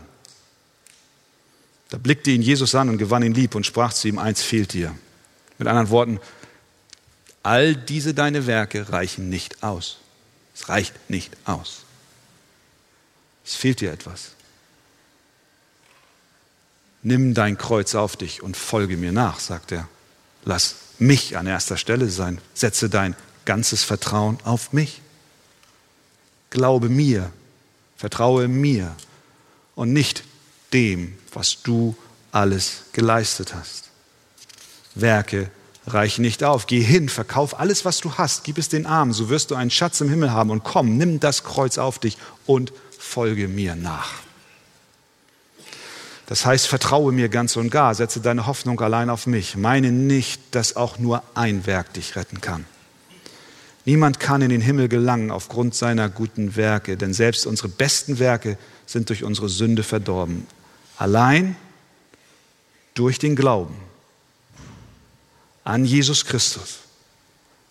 Da 1.88 1.96
blickte 1.96 2.30
ihn 2.30 2.42
Jesus 2.42 2.74
an 2.74 2.90
und 2.90 2.98
gewann 2.98 3.22
ihn 3.22 3.32
lieb 3.32 3.54
und 3.54 3.64
sprach 3.64 3.94
zu 3.94 4.06
ihm, 4.06 4.18
eins 4.18 4.42
fehlt 4.42 4.74
dir. 4.74 4.94
Mit 5.56 5.66
anderen 5.66 5.88
Worten, 5.88 6.20
all 7.42 7.74
diese 7.74 8.12
deine 8.12 8.46
Werke 8.46 8.92
reichen 8.92 9.30
nicht 9.30 9.62
aus. 9.62 9.96
Es 10.54 10.68
reicht 10.68 10.92
nicht 11.08 11.34
aus. 11.46 11.84
Es 13.46 13.54
fehlt 13.54 13.80
dir 13.80 13.92
etwas. 13.92 14.32
Nimm 17.02 17.32
dein 17.32 17.56
Kreuz 17.56 17.94
auf 17.94 18.16
dich 18.16 18.42
und 18.42 18.58
folge 18.58 18.98
mir 18.98 19.12
nach, 19.12 19.40
sagt 19.40 19.72
er. 19.72 19.88
Lass 20.44 20.76
mich 20.98 21.38
an 21.38 21.46
erster 21.46 21.78
Stelle 21.78 22.10
sein. 22.10 22.42
Setze 22.52 22.90
dein 22.90 23.16
ganzes 23.46 23.84
Vertrauen 23.84 24.38
auf 24.44 24.74
mich. 24.74 25.00
Glaube 26.50 26.90
mir 26.90 27.32
Vertraue 27.98 28.48
mir 28.48 28.94
und 29.74 29.92
nicht 29.92 30.24
dem, 30.72 31.18
was 31.34 31.62
du 31.62 31.96
alles 32.32 32.84
geleistet 32.92 33.54
hast. 33.54 33.90
Werke 34.94 35.50
reichen 35.86 36.22
nicht 36.22 36.44
auf. 36.44 36.66
Geh 36.66 36.80
hin, 36.80 37.08
verkauf 37.08 37.58
alles, 37.58 37.84
was 37.84 37.98
du 37.98 38.14
hast, 38.14 38.44
gib 38.44 38.56
es 38.56 38.68
den 38.68 38.86
Armen, 38.86 39.12
so 39.12 39.28
wirst 39.28 39.50
du 39.50 39.54
einen 39.56 39.70
Schatz 39.70 40.00
im 40.00 40.08
Himmel 40.08 40.30
haben 40.30 40.50
und 40.50 40.64
komm, 40.64 40.96
nimm 40.96 41.20
das 41.20 41.44
Kreuz 41.44 41.76
auf 41.76 41.98
dich 41.98 42.18
und 42.46 42.72
folge 42.98 43.48
mir 43.48 43.74
nach. 43.74 44.12
Das 46.26 46.44
heißt, 46.46 46.68
vertraue 46.68 47.10
mir 47.10 47.28
ganz 47.28 47.56
und 47.56 47.70
gar, 47.70 47.94
setze 47.94 48.20
deine 48.20 48.46
Hoffnung 48.46 48.80
allein 48.80 49.10
auf 49.10 49.26
mich. 49.26 49.56
Meine 49.56 49.90
nicht, 49.90 50.40
dass 50.52 50.76
auch 50.76 50.98
nur 50.98 51.22
ein 51.34 51.66
Werk 51.66 51.94
dich 51.94 52.16
retten 52.16 52.40
kann. 52.40 52.64
Niemand 53.88 54.20
kann 54.20 54.42
in 54.42 54.50
den 54.50 54.60
Himmel 54.60 54.86
gelangen 54.90 55.30
aufgrund 55.30 55.74
seiner 55.74 56.10
guten 56.10 56.56
Werke, 56.56 56.98
denn 56.98 57.14
selbst 57.14 57.46
unsere 57.46 57.70
besten 57.70 58.18
Werke 58.18 58.58
sind 58.84 59.08
durch 59.08 59.24
unsere 59.24 59.48
Sünde 59.48 59.82
verdorben. 59.82 60.46
Allein 60.98 61.56
durch 62.92 63.18
den 63.18 63.34
Glauben 63.34 63.74
an 65.64 65.86
Jesus 65.86 66.26
Christus 66.26 66.80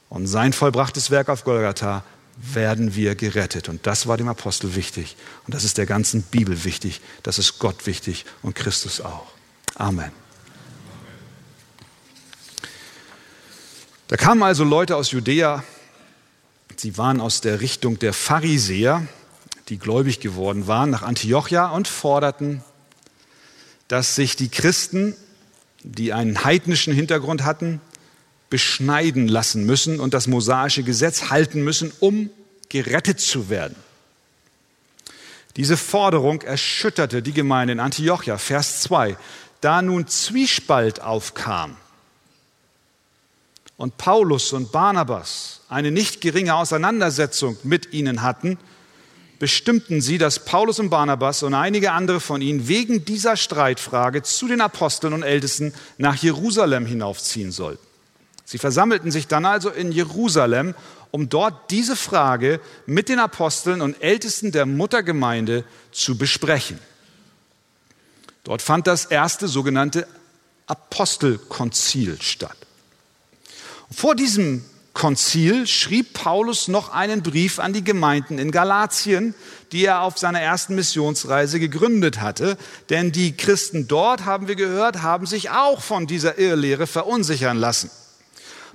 und 0.09 0.25
sein 0.25 0.53
vollbrachtes 0.53 1.11
Werk 1.11 1.29
auf 1.29 1.43
Golgatha 1.43 2.03
werden 2.35 2.95
wir 2.95 3.13
gerettet. 3.13 3.69
Und 3.69 3.85
das 3.85 4.07
war 4.07 4.17
dem 4.17 4.27
Apostel 4.27 4.73
wichtig. 4.73 5.17
Und 5.45 5.53
das 5.53 5.63
ist 5.63 5.77
der 5.77 5.85
ganzen 5.85 6.23
Bibel 6.23 6.63
wichtig. 6.63 6.99
Das 7.21 7.37
ist 7.37 7.59
Gott 7.59 7.85
wichtig 7.85 8.25
und 8.41 8.55
Christus 8.55 9.01
auch. 9.01 9.27
Amen. 9.75 10.11
Da 14.07 14.17
kamen 14.17 14.41
also 14.41 14.63
Leute 14.63 14.95
aus 14.95 15.11
Judäa 15.11 15.63
Sie 16.79 16.95
waren 16.97 17.21
aus 17.21 17.41
der 17.41 17.59
Richtung 17.59 17.97
der 17.97 18.13
Pharisäer, 18.13 19.07
die 19.69 19.79
gläubig 19.79 20.19
geworden 20.19 20.67
waren, 20.67 20.91
nach 20.91 21.01
Antiochia 21.01 21.69
und 21.69 21.87
forderten, 21.87 22.63
dass 23.87 24.15
sich 24.15 24.35
die 24.35 24.49
Christen, 24.49 25.15
die 25.81 26.13
einen 26.13 26.43
heidnischen 26.43 26.93
Hintergrund 26.93 27.43
hatten, 27.43 27.81
beschneiden 28.51 29.27
lassen 29.27 29.65
müssen 29.65 29.99
und 29.99 30.13
das 30.13 30.27
mosaische 30.27 30.83
Gesetz 30.83 31.31
halten 31.31 31.63
müssen, 31.63 31.91
um 31.99 32.29
gerettet 32.69 33.19
zu 33.19 33.49
werden. 33.49 33.75
Diese 35.55 35.77
Forderung 35.77 36.43
erschütterte 36.43 37.23
die 37.23 37.33
Gemeinde 37.33 37.73
in 37.73 37.79
Antiochia. 37.79 38.37
Vers 38.37 38.81
2. 38.81 39.17
Da 39.61 39.81
nun 39.81 40.07
Zwiespalt 40.07 41.01
aufkam 41.01 41.75
und 43.77 43.97
Paulus 43.97 44.53
und 44.53 44.71
Barnabas 44.71 45.61
eine 45.69 45.91
nicht 45.91 46.21
geringe 46.21 46.55
Auseinandersetzung 46.55 47.57
mit 47.63 47.93
ihnen 47.93 48.23
hatten, 48.23 48.57
bestimmten 49.39 50.01
sie, 50.01 50.17
dass 50.17 50.43
Paulus 50.43 50.79
und 50.79 50.89
Barnabas 50.89 51.43
und 51.43 51.53
einige 51.53 51.91
andere 51.91 52.19
von 52.19 52.41
ihnen 52.41 52.67
wegen 52.67 53.05
dieser 53.05 53.37
Streitfrage 53.37 54.23
zu 54.23 54.47
den 54.47 54.61
Aposteln 54.61 55.13
und 55.13 55.21
Ältesten 55.23 55.73
nach 55.99 56.15
Jerusalem 56.15 56.87
hinaufziehen 56.87 57.51
sollten. 57.51 57.85
Sie 58.45 58.57
versammelten 58.57 59.11
sich 59.11 59.27
dann 59.27 59.45
also 59.45 59.69
in 59.69 59.91
Jerusalem, 59.91 60.73
um 61.11 61.29
dort 61.29 61.69
diese 61.69 61.95
Frage 61.95 62.59
mit 62.85 63.09
den 63.09 63.19
Aposteln 63.19 63.81
und 63.81 64.01
Ältesten 64.01 64.51
der 64.51 64.65
Muttergemeinde 64.65 65.63
zu 65.91 66.17
besprechen. 66.17 66.79
Dort 68.43 68.61
fand 68.61 68.87
das 68.87 69.05
erste 69.05 69.47
sogenannte 69.47 70.07
Apostelkonzil 70.65 72.17
statt. 72.21 72.66
Vor 73.91 74.15
diesem 74.15 74.63
Konzil 74.93 75.67
schrieb 75.67 76.13
Paulus 76.13 76.67
noch 76.67 76.89
einen 76.89 77.21
Brief 77.21 77.59
an 77.59 77.71
die 77.71 77.83
Gemeinden 77.83 78.39
in 78.39 78.51
Galatien, 78.51 79.35
die 79.71 79.85
er 79.85 80.01
auf 80.01 80.17
seiner 80.17 80.41
ersten 80.41 80.75
Missionsreise 80.75 81.59
gegründet 81.59 82.19
hatte. 82.19 82.57
Denn 82.89 83.11
die 83.11 83.37
Christen 83.37 83.87
dort, 83.87 84.25
haben 84.25 84.47
wir 84.47 84.55
gehört, 84.55 85.03
haben 85.03 85.25
sich 85.25 85.51
auch 85.51 85.81
von 85.81 86.07
dieser 86.07 86.39
Irrlehre 86.39 86.87
verunsichern 86.87 87.57
lassen. 87.57 87.91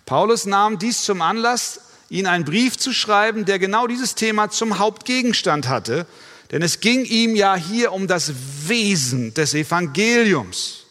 Paulus 0.06 0.46
nahm 0.46 0.78
dies 0.78 1.02
zum 1.02 1.22
Anlass, 1.22 1.80
ihnen 2.08 2.28
einen 2.28 2.44
Brief 2.44 2.78
zu 2.78 2.92
schreiben, 2.92 3.44
der 3.44 3.58
genau 3.58 3.86
dieses 3.86 4.14
Thema 4.14 4.48
zum 4.48 4.78
Hauptgegenstand 4.78 5.68
hatte. 5.68 6.06
Denn 6.52 6.62
es 6.62 6.80
ging 6.80 7.04
ihm 7.04 7.34
ja 7.34 7.56
hier 7.56 7.92
um 7.92 8.06
das 8.06 8.32
Wesen 8.68 9.34
des 9.34 9.54
Evangeliums. 9.54 10.84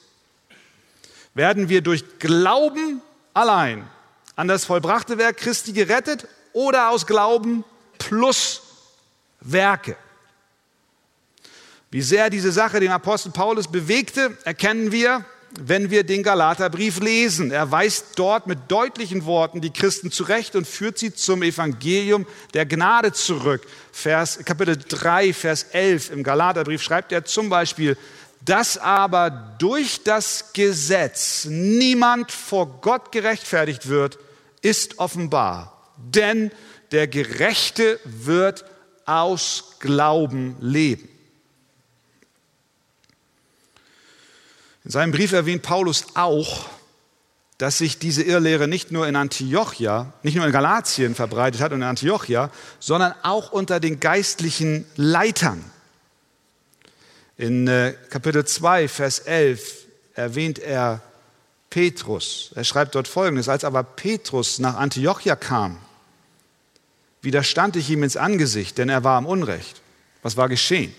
Werden 1.34 1.69
wir 1.69 1.81
durch 1.81 2.19
Glauben 2.19 3.01
allein 3.34 3.88
an 4.41 4.47
das 4.47 4.65
vollbrachte 4.65 5.19
Werk 5.19 5.38
Christi 5.38 5.71
gerettet 5.71 6.27
oder 6.51 6.89
aus 6.89 7.06
Glauben 7.06 7.63
plus 7.99 8.63
Werke. 9.39 9.95
Wie 11.91 12.01
sehr 12.01 12.32
diese 12.32 12.51
Sache 12.51 12.80
den 12.80 12.89
Apostel 12.89 13.32
Paulus 13.32 13.67
bewegte, 13.67 14.36
erkennen 14.43 14.91
wir, 14.91 15.23
wenn 15.60 15.91
wir 15.91 16.04
den 16.04 16.23
Galaterbrief 16.23 16.99
lesen. 17.01 17.51
Er 17.51 17.69
weist 17.69 18.13
dort 18.15 18.47
mit 18.47 18.58
deutlichen 18.67 19.25
Worten 19.25 19.62
die 19.62 19.69
Christen 19.69 20.12
zurecht 20.12 20.56
und 20.56 20.65
führt 20.65 20.97
sie 20.97 21.13
zum 21.13 21.43
Evangelium 21.43 22.25
der 22.56 22.65
Gnade 22.65 23.13
zurück. 23.13 23.62
Vers, 23.91 24.39
Kapitel 24.43 24.75
3, 24.75 25.34
Vers 25.34 25.67
11 25.71 26.10
im 26.10 26.23
Galaterbrief 26.23 26.82
schreibt 26.82 27.12
er 27.12 27.25
zum 27.25 27.49
Beispiel, 27.49 27.95
dass 28.43 28.80
aber 28.80 29.56
durch 29.60 30.01
das 30.04 30.51
Gesetz 30.54 31.45
niemand 31.45 32.32
vor 32.32 32.80
Gott 32.82 33.12
gerechtfertigt 33.12 33.88
wird, 33.88 34.17
ist 34.62 35.00
offenbar. 35.00 35.91
Denn 35.97 36.52
der 36.91 37.08
Gerechte 37.08 38.00
wird 38.04 38.65
aus 39.06 39.76
Glauben 39.80 40.56
leben. 40.60 41.08
In 44.84 44.91
seinem 44.91 45.12
Brief 45.12 45.32
erwähnt 45.32 45.62
Paulus 45.62 46.08
auch, 46.15 46.67
dass 47.58 47.78
sich 47.78 48.00
diese 48.00 48.24
Irrlehre 48.24 48.67
nicht 48.67 48.91
nur 48.91 49.08
in 49.08 49.15
Antiochia, 49.15 50.13
nicht 50.24 50.36
nur 50.36 50.45
in 50.47 50.52
Galatien 50.52 51.13
verbreitet 51.13 51.62
hat 51.62 51.71
und 51.71 51.82
in 51.82 51.88
Antiochia, 51.88 52.50
sondern 52.80 53.13
auch 53.21 53.52
unter 53.52 53.80
den 53.80 54.00
geistlichen 54.00 54.86
Leitern. 54.95 55.63
In 57.38 57.67
äh, 57.67 57.93
Kapitel 58.10 58.45
2, 58.45 58.88
Vers 58.88 59.19
11 59.19 59.86
erwähnt 60.15 60.58
er 60.58 61.02
Petrus. 61.71 62.51
Er 62.53 62.65
schreibt 62.65 62.93
dort 62.93 63.07
Folgendes, 63.07 63.49
als 63.49 63.63
aber 63.63 63.81
Petrus 63.81 64.60
nach 64.60 64.75
Antiochia 64.75 65.36
kam, 65.36 65.77
widerstand 67.23 67.75
ich 67.77 67.89
ihm 67.89 68.03
ins 68.03 68.17
Angesicht, 68.17 68.77
denn 68.77 68.89
er 68.89 69.03
war 69.03 69.17
im 69.17 69.25
Unrecht. 69.25 69.81
Was 70.21 70.38
war 70.38 70.49
geschehen? 70.49 70.93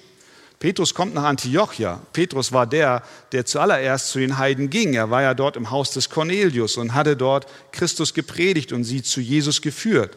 Petrus 0.58 0.94
kommt 0.94 1.14
nach 1.14 1.24
Antiochia. 1.24 2.00
Petrus 2.12 2.52
war 2.52 2.66
der, 2.66 3.02
der 3.32 3.44
zuallererst 3.44 4.08
zu 4.08 4.18
den 4.18 4.38
Heiden 4.38 4.70
ging. 4.70 4.94
Er 4.94 5.10
war 5.10 5.20
ja 5.20 5.34
dort 5.34 5.56
im 5.56 5.70
Haus 5.70 5.90
des 5.90 6.08
Cornelius 6.08 6.76
und 6.76 6.94
hatte 6.94 7.16
dort 7.16 7.46
Christus 7.72 8.14
gepredigt 8.14 8.72
und 8.72 8.84
sie 8.84 9.02
zu 9.02 9.20
Jesus 9.20 9.60
geführt. 9.60 10.16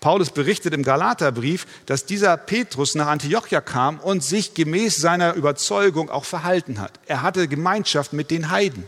Paulus 0.00 0.30
berichtet 0.30 0.74
im 0.74 0.82
Galaterbrief, 0.82 1.66
dass 1.86 2.04
dieser 2.04 2.36
Petrus 2.36 2.94
nach 2.94 3.06
Antiochia 3.06 3.60
kam 3.60 4.00
und 4.00 4.22
sich 4.22 4.54
gemäß 4.54 4.96
seiner 4.96 5.34
Überzeugung 5.34 6.10
auch 6.10 6.24
verhalten 6.24 6.78
hat. 6.78 6.92
Er 7.06 7.22
hatte 7.22 7.48
Gemeinschaft 7.48 8.12
mit 8.12 8.30
den 8.30 8.50
Heiden. 8.50 8.84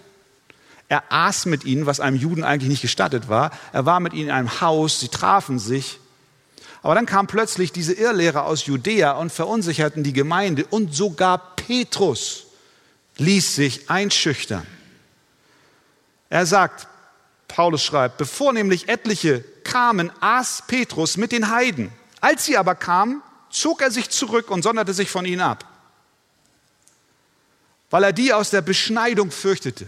Er 0.91 1.05
aß 1.09 1.47
mit 1.47 1.65
ihnen, 1.65 1.87
was 1.87 2.01
einem 2.01 2.17
Juden 2.17 2.43
eigentlich 2.43 2.69
nicht 2.69 2.83
gestattet 2.83 3.29
war. 3.29 3.53
Er 3.73 3.87
war 3.87 4.01
mit 4.01 4.13
ihnen 4.13 4.29
in 4.29 4.35
einem 4.35 4.61
Haus, 4.61 4.99
sie 4.99 5.07
trafen 5.07 5.61
sich. 5.61 6.01
Aber 6.83 6.97
dann 6.97 7.07
kam 7.07 7.29
plötzlich 7.29 7.71
diese 7.71 7.93
Irrlehrer 7.93 8.45
aus 8.45 8.67
Judäa 8.67 9.13
und 9.13 9.31
verunsicherten 9.31 10.03
die 10.03 10.13
Gemeinde 10.13 10.67
und 10.67 10.93
sogar 10.93 11.55
Petrus 11.55 12.47
ließ 13.19 13.55
sich 13.55 13.89
einschüchtern. 13.89 14.67
Er 16.29 16.45
sagt, 16.45 16.89
Paulus 17.47 17.85
schreibt, 17.85 18.19
bevor 18.19 18.53
nämlich 18.53 18.89
etliche 18.89 19.45
kamen, 19.63 20.11
aß 20.19 20.65
Petrus 20.67 21.17
mit 21.17 21.31
den 21.31 21.51
Heiden. 21.51 21.93
Als 22.21 22.47
sie 22.47 22.57
aber 22.57 22.75
kamen, 22.75 23.23
zog 23.49 23.81
er 23.81 23.93
sich 23.93 24.11
zurück 24.11 24.51
und 24.51 24.63
sonderte 24.63 24.93
sich 24.93 25.09
von 25.09 25.25
ihnen 25.25 25.41
ab, 25.41 25.65
weil 27.91 28.03
er 28.03 28.13
die 28.13 28.33
aus 28.33 28.51
der 28.51 28.63
Beschneidung 28.63 29.31
fürchtete. 29.31 29.87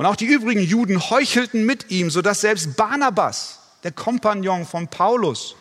Und 0.00 0.06
auch 0.06 0.16
die 0.16 0.24
übrigen 0.24 0.62
Juden 0.62 1.10
heuchelten 1.10 1.66
mit 1.66 1.90
ihm, 1.90 2.08
sodass 2.08 2.40
selbst 2.40 2.74
Barnabas, 2.74 3.58
der 3.82 3.92
Kompagnon 3.92 4.64
von 4.64 4.88
Paulus, 4.88 5.56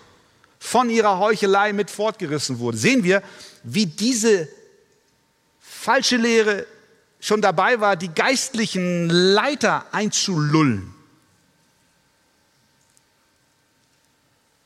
von 0.60 0.90
ihrer 0.90 1.20
Heuchelei 1.20 1.74
mit 1.74 1.92
fortgerissen 1.92 2.60
wurde. 2.60 2.78
Sehen 2.78 3.04
wir, 3.04 3.22
wie 3.64 3.86
diese 3.86 4.48
falsche 5.60 6.16
Lehre 6.16 6.66
schon 7.20 7.42
dabei 7.42 7.82
war, 7.82 7.98
die 7.98 8.08
geistlichen 8.08 9.10
Leiter 9.10 9.84
einzulullen. 9.92 10.96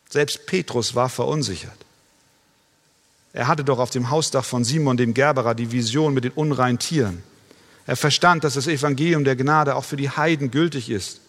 Selbst 0.08 0.46
Petrus 0.46 0.94
war 0.94 1.10
verunsichert. 1.10 1.80
Er 3.34 3.48
hatte 3.48 3.64
doch 3.64 3.80
auf 3.80 3.90
dem 3.90 4.12
Hausdach 4.12 4.46
von 4.46 4.64
Simon 4.64 4.98
dem 4.98 5.16
Gerberer 5.16 5.56
die 5.56 5.72
Vision 5.72 6.14
mit 6.14 6.26
den 6.26 6.34
unreinen 6.34 6.78
Tieren. 6.78 7.24
Er 7.86 7.96
verstand, 7.96 8.43
dass 8.43 8.54
das 8.54 8.67
Evangelium 8.67 9.24
der 9.24 9.36
Gnade 9.36 9.76
auch 9.76 9.84
für 9.84 9.98
die 9.98 10.10
Heiden 10.10 10.52
gültig 10.52 10.89
ist. 10.89 11.19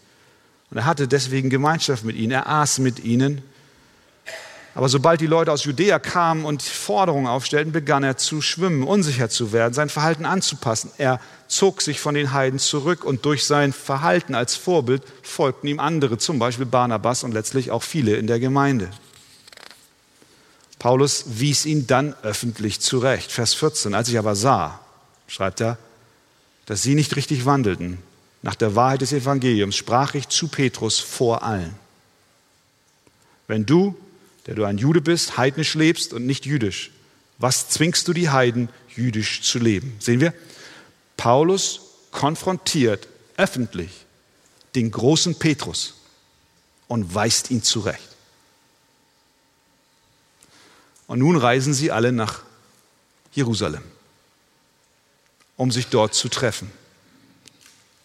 Und 0.71 0.79
er 0.79 0.87
hatte 0.87 1.09
deswegen 1.09 1.51
Gemeinschaft 1.51 2.05
mit 2.05 2.17
ihnen. 2.17 2.33
Er 2.33 2.49
aß 2.49 2.79
mit 2.79 3.05
ihnen. 3.05 3.43
Aber 4.77 4.89
sobald 4.89 5.21
die 5.21 5.27
Leute 5.27 5.53
aus 5.53 5.65
Judäa 5.65 6.01
kamen 6.01 6.45
und 6.45 6.63
Forderungen 6.63 7.29
aufstellten, 7.29 7.73
begann 7.73 8.03
er 8.03 8.17
zu 8.17 8.41
schwimmen, 8.41 8.83
unsicher 8.83 9.29
zu 9.29 9.53
werden, 9.53 9.73
sein 9.73 9.89
Verhalten 9.89 10.27
anzupassen. 10.27 10.91
Er 10.99 11.21
zog 11.47 11.81
sich 11.81 12.01
von 12.01 12.17
den 12.17 12.33
Heiden 12.33 12.59
zurück 12.59 13.05
und 13.05 13.25
durch 13.25 13.47
sein 13.47 13.73
Verhalten 13.73 14.35
als 14.35 14.57
Vorbild 14.57 15.03
folgten 15.23 15.69
ihm 15.69 15.79
andere, 15.79 16.19
zum 16.19 16.41
Beispiel 16.41 16.67
Barnabas 16.67 17.23
und 17.23 17.33
letztlich 17.33 17.71
auch 17.71 17.85
viele 17.85 18.17
in 18.17 18.27
der 18.27 18.41
Gemeinde. 18.41 18.91
Paulus 20.81 21.25
wies 21.27 21.67
ihn 21.67 21.87
dann 21.87 22.15
öffentlich 22.23 22.81
zurecht. 22.81 23.31
Vers 23.31 23.55
14. 23.55 23.95
Als 23.95 24.09
ich 24.09 24.19
aber 24.19 24.35
sah, 24.35 24.81
schreibt 25.29 25.61
er, 25.61 25.79
dass 26.67 26.83
sie 26.83 26.95
nicht 26.95 27.17
richtig 27.17 27.45
wandelten 27.45 27.99
nach 28.43 28.55
der 28.55 28.75
Wahrheit 28.75 29.01
des 29.01 29.13
Evangeliums, 29.13 29.77
sprach 29.77 30.15
ich 30.15 30.29
zu 30.29 30.49
Petrus 30.49 30.99
vor 30.99 31.43
allen. 31.43 31.75
Wenn 33.47 33.67
du, 33.67 33.97
der 34.47 34.55
du 34.55 34.65
ein 34.65 34.79
Jude 34.79 35.01
bist, 35.01 35.37
heidnisch 35.37 35.75
lebst 35.75 36.13
und 36.13 36.27
nicht 36.27 36.47
jüdisch, 36.47 36.91
was 37.39 37.69
zwingst 37.69 38.07
du 38.09 38.13
die 38.13 38.31
Heiden, 38.31 38.69
jüdisch 38.95 39.43
zu 39.43 39.59
leben? 39.59 39.97
Sehen 39.99 40.21
wir? 40.21 40.33
Paulus 41.17 41.81
konfrontiert 42.11 43.09
öffentlich 43.37 43.91
den 44.75 44.91
großen 44.91 45.39
Petrus 45.39 45.95
und 46.89 47.15
weist 47.15 47.51
ihn 47.51 47.63
zurecht. 47.63 48.09
Und 51.07 51.19
nun 51.19 51.37
reisen 51.37 51.75
sie 51.75 51.91
alle 51.91 52.13
nach 52.13 52.43
Jerusalem 53.33 53.83
um 55.57 55.71
sich 55.71 55.89
dort 55.89 56.15
zu 56.15 56.29
treffen 56.29 56.71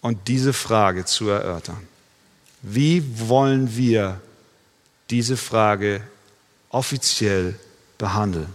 und 0.01 0.27
diese 0.27 0.53
Frage 0.53 1.05
zu 1.05 1.29
erörtern. 1.29 1.87
Wie 2.61 3.03
wollen 3.29 3.75
wir 3.75 4.21
diese 5.09 5.37
Frage 5.37 6.01
offiziell 6.69 7.57
behandeln? 7.97 8.53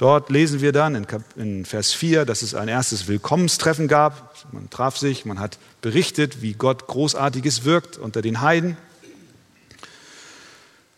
Dort 0.00 0.30
lesen 0.30 0.62
wir 0.62 0.72
dann 0.72 1.06
in, 1.36 1.66
Vers 1.66 1.92
4, 1.92 2.24
dass 2.24 2.40
es 2.40 2.54
ein 2.54 2.68
erstes 2.68 3.06
Willkommenstreffen 3.06 3.86
gab. 3.86 4.34
Man 4.50 4.70
traf 4.70 4.96
sich, 4.96 5.26
man 5.26 5.38
hat 5.38 5.58
berichtet, 5.82 6.40
wie 6.40 6.54
Gott 6.54 6.86
Großartiges 6.86 7.64
wirkt 7.64 7.98
unter 7.98 8.22
den 8.22 8.40
Heiden. 8.40 8.78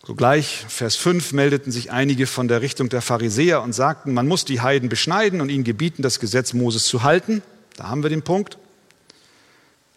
Sogleich, 0.04 0.64
Vers 0.68 0.96
5, 0.96 1.32
meldeten 1.32 1.70
sich 1.70 1.92
einige 1.92 2.26
von 2.26 2.48
der 2.48 2.60
Richtung 2.60 2.88
der 2.88 3.02
Pharisäer 3.02 3.62
und 3.62 3.72
sagten, 3.72 4.12
man 4.12 4.26
muss 4.26 4.44
die 4.44 4.60
Heiden 4.60 4.88
beschneiden 4.88 5.40
und 5.40 5.48
ihnen 5.48 5.62
gebieten, 5.62 6.02
das 6.02 6.18
Gesetz 6.18 6.54
Moses 6.54 6.86
zu 6.86 7.04
halten. 7.04 7.40
Da 7.76 7.84
haben 7.88 8.02
wir 8.02 8.10
den 8.10 8.22
Punkt. 8.22 8.58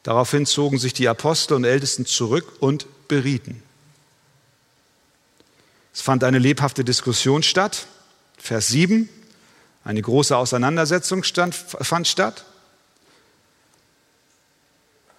Daraufhin 0.04 0.46
zogen 0.46 0.78
sich 0.78 0.94
die 0.94 1.08
Apostel 1.08 1.56
und 1.56 1.64
Ältesten 1.64 2.06
zurück 2.06 2.58
und 2.60 2.86
berieten. 3.08 3.64
Es 5.92 6.02
fand 6.02 6.24
eine 6.24 6.38
lebhafte 6.38 6.84
Diskussion 6.84 7.42
statt. 7.42 7.88
Vers 8.38 8.68
7, 8.68 9.10
eine 9.84 10.02
große 10.04 10.38
Auseinandersetzung 10.38 11.24
stand, 11.24 11.56
fand 11.56 12.08
statt. 12.08 12.46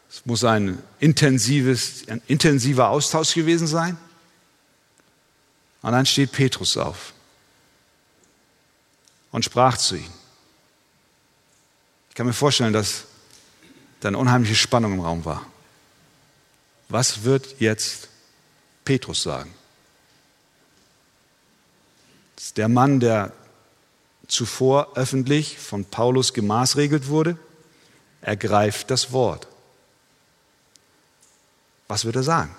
Es 0.09 0.25
muss 0.27 0.45
ein, 0.45 0.79
intensives, 1.01 2.07
ein 2.07 2.23
intensiver 2.29 2.91
Austausch 2.91 3.35
gewesen 3.35 3.67
sein. 3.67 3.99
Und 5.87 5.93
dann 5.93 6.05
steht 6.05 6.33
Petrus 6.33 6.77
auf 6.77 7.13
und 9.31 9.45
sprach 9.45 9.77
zu 9.77 9.95
ihnen. 9.95 10.13
Ich 12.09 12.17
kann 12.17 12.27
mir 12.27 12.33
vorstellen, 12.33 12.73
dass 12.73 13.05
da 14.01 14.09
eine 14.09 14.19
unheimliche 14.19 14.57
Spannung 14.57 14.95
im 14.95 15.01
Raum 15.01 15.25
war. 15.25 15.47
Was 16.89 17.23
wird 17.23 17.61
jetzt 17.61 18.09
Petrus 18.85 19.23
sagen? 19.23 19.55
Das 22.35 22.47
ist 22.47 22.57
der 22.57 22.69
Mann, 22.69 22.99
der 22.99 23.33
zuvor 24.27 24.97
öffentlich 24.97 25.57
von 25.57 25.85
Paulus 25.85 26.35
gemaßregelt 26.35 27.07
wurde. 27.07 27.39
Er 28.23 28.37
greift 28.37 28.91
das 28.91 29.13
Wort. 29.13 29.47
Was 31.87 32.05
wird 32.05 32.17
er 32.17 32.25
sagen? 32.25 32.57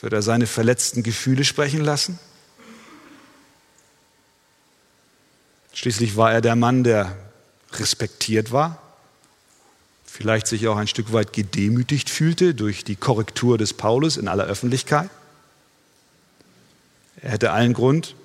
Wird 0.00 0.12
er 0.14 0.22
seine 0.22 0.46
verletzten 0.46 1.02
Gefühle 1.02 1.44
sprechen 1.44 1.80
lassen? 1.80 2.18
Schließlich 5.74 6.16
war 6.16 6.32
er 6.32 6.40
der 6.40 6.56
Mann, 6.56 6.84
der 6.84 7.16
respektiert 7.72 8.50
war, 8.50 8.82
vielleicht 10.04 10.46
sich 10.46 10.66
auch 10.68 10.76
ein 10.76 10.88
Stück 10.88 11.12
weit 11.12 11.32
gedemütigt 11.32 12.10
fühlte 12.10 12.54
durch 12.54 12.82
die 12.82 12.96
Korrektur 12.96 13.58
des 13.58 13.72
Paulus 13.74 14.16
in 14.16 14.26
aller 14.26 14.44
Öffentlichkeit. 14.44 15.10
Er 17.22 17.32
hätte 17.32 17.52
allen 17.52 17.74
Grund, 17.74 18.16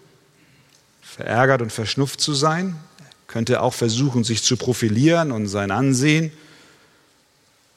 verärgert 1.02 1.62
und 1.62 1.72
verschnupft 1.72 2.20
zu 2.20 2.34
sein, 2.34 2.78
er 3.00 3.06
könnte 3.28 3.62
auch 3.62 3.74
versuchen, 3.74 4.24
sich 4.24 4.44
zu 4.44 4.58
profilieren 4.58 5.32
und 5.32 5.48
sein 5.48 5.72
Ansehen 5.72 6.32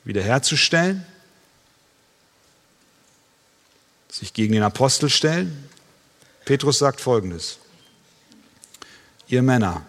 wiederherzustellen 0.05 1.05
sich 4.11 4.33
gegen 4.33 4.53
den 4.53 4.63
Apostel 4.63 5.11
stellen? 5.11 5.69
Petrus 6.45 6.79
sagt 6.79 7.01
Folgendes. 7.01 7.59
Ihr 9.29 9.43
Männer 9.43 9.85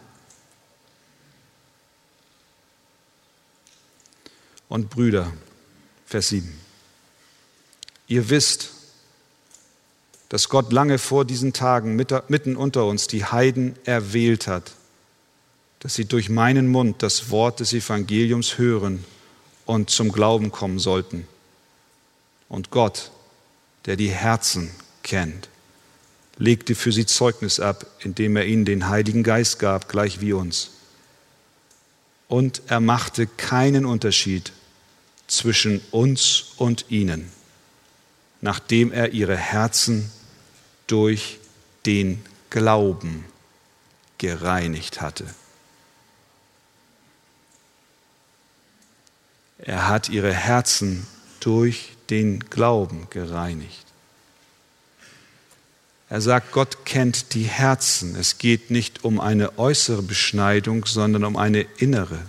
und 4.67 4.89
Brüder, 4.89 5.31
Vers 6.05 6.29
7. 6.29 6.59
Ihr 8.07 8.29
wisst, 8.29 8.71
dass 10.29 10.49
Gott 10.49 10.71
lange 10.71 10.99
vor 10.99 11.25
diesen 11.25 11.53
Tagen 11.53 11.95
mitten 11.95 12.55
unter 12.55 12.85
uns 12.85 13.07
die 13.07 13.25
Heiden 13.25 13.75
erwählt 13.83 14.47
hat, 14.47 14.71
dass 15.79 15.95
sie 15.95 16.05
durch 16.05 16.29
meinen 16.29 16.67
Mund 16.67 17.01
das 17.01 17.31
Wort 17.31 17.59
des 17.59 17.73
Evangeliums 17.73 18.57
hören 18.57 19.05
und 19.65 19.89
zum 19.89 20.11
Glauben 20.11 20.51
kommen 20.51 20.77
sollten. 20.77 21.27
Und 22.47 22.69
Gott 22.69 23.11
der 23.85 23.95
die 23.95 24.09
Herzen 24.09 24.71
kennt, 25.03 25.49
legte 26.37 26.75
für 26.75 26.91
sie 26.91 27.05
Zeugnis 27.05 27.59
ab, 27.59 27.85
indem 27.99 28.35
er 28.35 28.45
ihnen 28.45 28.65
den 28.65 28.87
Heiligen 28.89 29.23
Geist 29.23 29.59
gab, 29.59 29.89
gleich 29.89 30.21
wie 30.21 30.33
uns. 30.33 30.71
Und 32.27 32.61
er 32.67 32.79
machte 32.79 33.27
keinen 33.27 33.85
Unterschied 33.85 34.51
zwischen 35.27 35.81
uns 35.91 36.53
und 36.57 36.85
ihnen, 36.89 37.31
nachdem 38.41 38.91
er 38.91 39.11
ihre 39.13 39.37
Herzen 39.37 40.11
durch 40.87 41.39
den 41.85 42.23
Glauben 42.49 43.25
gereinigt 44.17 45.01
hatte. 45.01 45.25
Er 49.59 49.87
hat 49.87 50.09
ihre 50.09 50.33
Herzen 50.33 51.05
durch 51.41 51.89
den 52.09 52.39
Glauben 52.49 53.07
gereinigt. 53.09 53.85
Er 56.09 56.21
sagt, 56.21 56.51
Gott 56.51 56.85
kennt 56.85 57.35
die 57.35 57.43
Herzen. 57.43 58.15
Es 58.15 58.39
geht 58.39 58.71
nicht 58.71 59.03
um 59.03 59.19
eine 59.19 59.59
äußere 59.59 60.01
Beschneidung, 60.01 60.85
sondern 60.85 61.23
um 61.23 61.37
eine 61.37 61.61
innere. 61.77 62.19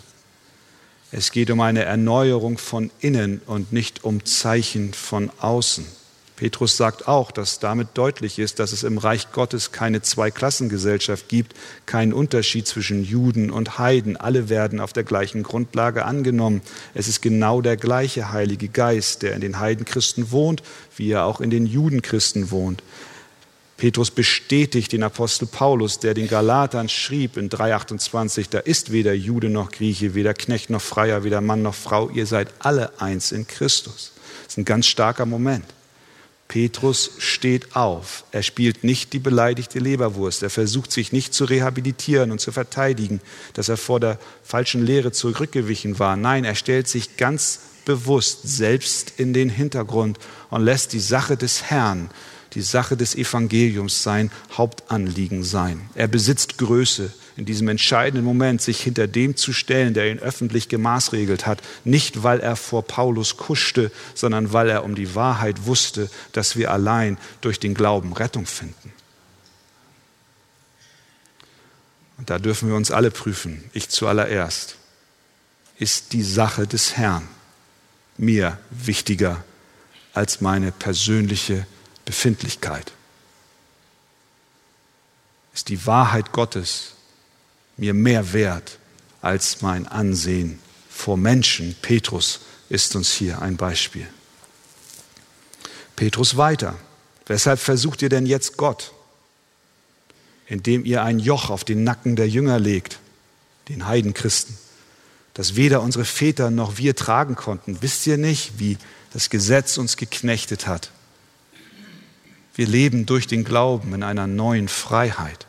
Es 1.12 1.32
geht 1.32 1.50
um 1.50 1.60
eine 1.60 1.84
Erneuerung 1.84 2.58
von 2.58 2.90
innen 3.00 3.40
und 3.46 3.72
nicht 3.72 4.04
um 4.04 4.24
Zeichen 4.26 4.92
von 4.92 5.30
außen. 5.38 5.86
Petrus 6.40 6.78
sagt 6.78 7.06
auch, 7.06 7.32
dass 7.32 7.58
damit 7.58 7.88
deutlich 7.92 8.38
ist, 8.38 8.60
dass 8.60 8.72
es 8.72 8.82
im 8.82 8.96
Reich 8.96 9.30
Gottes 9.30 9.72
keine 9.72 10.00
Zweiklassengesellschaft 10.00 11.28
gibt, 11.28 11.54
keinen 11.84 12.14
Unterschied 12.14 12.66
zwischen 12.66 13.04
Juden 13.04 13.50
und 13.50 13.78
Heiden. 13.78 14.16
Alle 14.16 14.48
werden 14.48 14.80
auf 14.80 14.94
der 14.94 15.04
gleichen 15.04 15.42
Grundlage 15.42 16.06
angenommen. 16.06 16.62
Es 16.94 17.08
ist 17.08 17.20
genau 17.20 17.60
der 17.60 17.76
gleiche 17.76 18.32
Heilige 18.32 18.68
Geist, 18.68 19.20
der 19.20 19.34
in 19.34 19.42
den 19.42 19.60
Heidenchristen 19.60 20.30
wohnt, 20.30 20.62
wie 20.96 21.10
er 21.10 21.26
auch 21.26 21.42
in 21.42 21.50
den 21.50 21.66
Judenchristen 21.66 22.50
wohnt. 22.50 22.82
Petrus 23.76 24.10
bestätigt 24.10 24.92
den 24.92 25.02
Apostel 25.02 25.44
Paulus, 25.44 25.98
der 25.98 26.14
den 26.14 26.26
Galatern 26.26 26.88
schrieb 26.88 27.36
in 27.36 27.50
3,28, 27.50 28.46
da 28.48 28.60
ist 28.60 28.92
weder 28.92 29.12
Jude 29.12 29.50
noch 29.50 29.70
Grieche, 29.70 30.14
weder 30.14 30.32
Knecht 30.32 30.70
noch 30.70 30.80
Freier, 30.80 31.22
weder 31.22 31.42
Mann 31.42 31.60
noch 31.60 31.74
Frau, 31.74 32.08
ihr 32.08 32.24
seid 32.24 32.48
alle 32.60 32.98
eins 32.98 33.30
in 33.30 33.46
Christus. 33.46 34.12
Das 34.44 34.54
ist 34.54 34.56
ein 34.56 34.64
ganz 34.64 34.86
starker 34.86 35.26
Moment. 35.26 35.66
Petrus 36.50 37.12
steht 37.18 37.76
auf. 37.76 38.24
Er 38.32 38.42
spielt 38.42 38.82
nicht 38.82 39.12
die 39.12 39.20
beleidigte 39.20 39.78
Leberwurst. 39.78 40.42
Er 40.42 40.50
versucht 40.50 40.90
sich 40.90 41.12
nicht 41.12 41.32
zu 41.32 41.44
rehabilitieren 41.44 42.32
und 42.32 42.40
zu 42.40 42.50
verteidigen, 42.50 43.20
dass 43.54 43.68
er 43.68 43.76
vor 43.76 44.00
der 44.00 44.18
falschen 44.42 44.84
Lehre 44.84 45.12
zurückgewichen 45.12 46.00
war. 46.00 46.16
Nein, 46.16 46.42
er 46.42 46.56
stellt 46.56 46.88
sich 46.88 47.16
ganz 47.16 47.60
bewusst 47.84 48.40
selbst 48.42 49.12
in 49.16 49.32
den 49.32 49.48
Hintergrund 49.48 50.18
und 50.50 50.64
lässt 50.64 50.92
die 50.92 50.98
Sache 50.98 51.36
des 51.36 51.70
Herrn, 51.70 52.10
die 52.54 52.62
Sache 52.62 52.96
des 52.96 53.14
Evangeliums 53.14 54.02
sein 54.02 54.32
Hauptanliegen 54.52 55.44
sein. 55.44 55.88
Er 55.94 56.08
besitzt 56.08 56.58
Größe, 56.58 57.12
in 57.40 57.46
diesem 57.46 57.68
entscheidenden 57.68 58.22
Moment 58.22 58.60
sich 58.60 58.82
hinter 58.82 59.06
dem 59.06 59.34
zu 59.34 59.54
stellen, 59.54 59.94
der 59.94 60.10
ihn 60.10 60.18
öffentlich 60.18 60.68
gemaßregelt 60.68 61.46
hat, 61.46 61.62
nicht 61.84 62.22
weil 62.22 62.38
er 62.40 62.54
vor 62.54 62.82
Paulus 62.82 63.38
kuschte, 63.38 63.90
sondern 64.14 64.52
weil 64.52 64.68
er 64.68 64.84
um 64.84 64.94
die 64.94 65.14
Wahrheit 65.14 65.64
wusste, 65.64 66.10
dass 66.32 66.56
wir 66.56 66.70
allein 66.70 67.16
durch 67.40 67.58
den 67.58 67.72
Glauben 67.72 68.12
Rettung 68.12 68.44
finden. 68.44 68.92
Und 72.18 72.28
da 72.28 72.38
dürfen 72.38 72.68
wir 72.68 72.76
uns 72.76 72.90
alle 72.90 73.10
prüfen, 73.10 73.64
ich 73.72 73.88
zuallererst. 73.88 74.76
Ist 75.78 76.12
die 76.12 76.22
Sache 76.22 76.66
des 76.66 76.98
Herrn 76.98 77.26
mir 78.18 78.58
wichtiger 78.68 79.42
als 80.12 80.42
meine 80.42 80.72
persönliche 80.72 81.66
Befindlichkeit? 82.04 82.92
Ist 85.54 85.70
die 85.70 85.86
Wahrheit 85.86 86.32
Gottes 86.32 86.96
mir 87.80 87.94
mehr 87.94 88.32
wert 88.32 88.78
als 89.22 89.62
mein 89.62 89.88
Ansehen 89.88 90.58
vor 90.88 91.16
Menschen. 91.16 91.74
Petrus 91.82 92.40
ist 92.68 92.94
uns 92.94 93.12
hier 93.12 93.42
ein 93.42 93.56
Beispiel. 93.56 94.06
Petrus 95.96 96.36
weiter. 96.36 96.76
Weshalb 97.26 97.58
versucht 97.58 98.02
ihr 98.02 98.08
denn 98.08 98.26
jetzt 98.26 98.56
Gott? 98.56 98.92
Indem 100.46 100.84
ihr 100.84 101.02
ein 101.02 101.18
Joch 101.18 101.50
auf 101.50 101.64
den 101.64 101.84
Nacken 101.84 102.16
der 102.16 102.28
Jünger 102.28 102.58
legt, 102.58 102.98
den 103.68 103.86
Heidenchristen, 103.86 104.56
das 105.34 105.56
weder 105.56 105.80
unsere 105.80 106.04
Väter 106.04 106.50
noch 106.50 106.76
wir 106.76 106.96
tragen 106.96 107.36
konnten. 107.36 107.82
Wisst 107.82 108.06
ihr 108.06 108.18
nicht, 108.18 108.58
wie 108.58 108.76
das 109.12 109.30
Gesetz 109.30 109.78
uns 109.78 109.96
geknechtet 109.96 110.66
hat? 110.66 110.90
Wir 112.54 112.66
leben 112.66 113.06
durch 113.06 113.26
den 113.26 113.44
Glauben 113.44 113.94
in 113.94 114.02
einer 114.02 114.26
neuen 114.26 114.68
Freiheit. 114.68 115.46